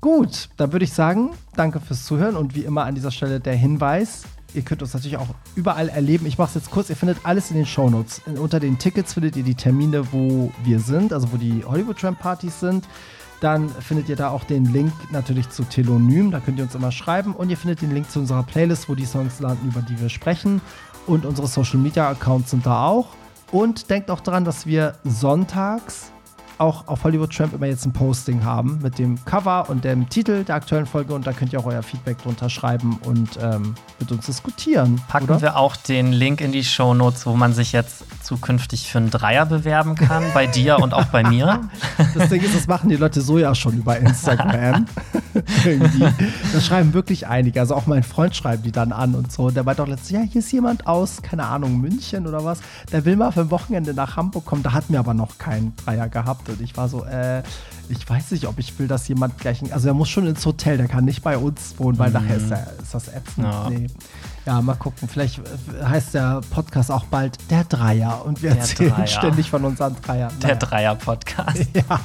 [0.00, 3.54] Gut, dann würde ich sagen, danke fürs Zuhören und wie immer an dieser Stelle der
[3.54, 4.24] Hinweis.
[4.56, 6.24] Ihr könnt uns natürlich auch überall erleben.
[6.24, 6.88] Ich mache es jetzt kurz.
[6.88, 8.22] Ihr findet alles in den Shownotes.
[8.38, 12.18] Unter den Tickets findet ihr die Termine, wo wir sind, also wo die Hollywood Tramp
[12.18, 12.88] Partys sind.
[13.40, 16.30] Dann findet ihr da auch den Link natürlich zu Telonym.
[16.30, 17.34] Da könnt ihr uns immer schreiben.
[17.34, 20.08] Und ihr findet den Link zu unserer Playlist, wo die Songs landen, über die wir
[20.08, 20.62] sprechen.
[21.06, 23.08] Und unsere Social Media Accounts sind da auch.
[23.52, 26.10] Und denkt auch daran, dass wir sonntags
[26.58, 30.44] auch auf Hollywood Tramp immer jetzt ein Posting haben mit dem Cover und dem Titel
[30.44, 34.10] der aktuellen Folge und da könnt ihr auch euer Feedback drunter schreiben und ähm, mit
[34.10, 35.00] uns diskutieren.
[35.08, 35.40] Packen oder?
[35.42, 39.46] wir auch den Link in die Shownotes, wo man sich jetzt zukünftig für einen Dreier
[39.46, 41.68] bewerben kann, bei dir und auch bei mir.
[42.14, 44.86] Das Ding ist, das machen die Leute so ja schon über Instagram.
[46.52, 47.60] Das schreiben wirklich einige.
[47.60, 49.50] Also auch mein Freund schreibt die dann an und so.
[49.50, 52.60] Der meint auch letztens, ja, hier ist jemand aus, keine Ahnung, München oder was.
[52.90, 54.62] Der will mal für ein Wochenende nach Hamburg kommen.
[54.62, 56.45] Da hatten wir aber noch keinen Dreier gehabt.
[56.48, 57.42] Und ich war so, äh,
[57.88, 59.62] ich weiß nicht, ob ich will, dass jemand gleich.
[59.72, 62.50] Also er muss schon ins Hotel, der kann nicht bei uns wohnen, weil nachher ist,
[62.50, 63.46] der, ist das ätzend.
[63.46, 63.70] Ja.
[63.70, 63.86] Nee.
[64.44, 65.08] Ja, mal gucken.
[65.08, 69.06] Vielleicht äh, heißt der Podcast auch bald der Dreier und wir Der erzählen Dreier.
[69.08, 70.30] ständig von unseren Dreiern.
[70.40, 70.58] Der Naja.
[70.60, 71.58] Dreier-Podcast.
[71.74, 72.00] Ja.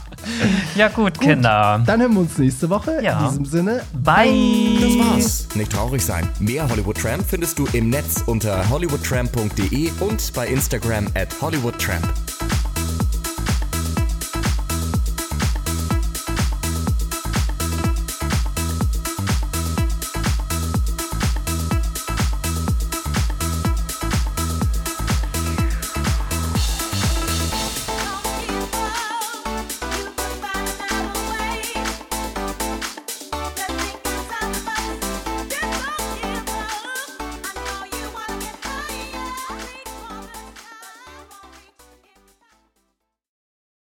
[0.76, 1.82] Ja, gut, Kinder.
[1.86, 3.00] Dann hören wir uns nächste Woche.
[3.04, 3.20] Ja.
[3.22, 3.82] In diesem Sinne.
[3.94, 4.80] Bye.
[4.82, 5.48] Das war's.
[5.56, 6.28] Nicht traurig sein.
[6.40, 12.12] Mehr Hollywood Tramp findest du im Netz unter hollywoodtramp.de und bei Instagram at hollywoodtramp.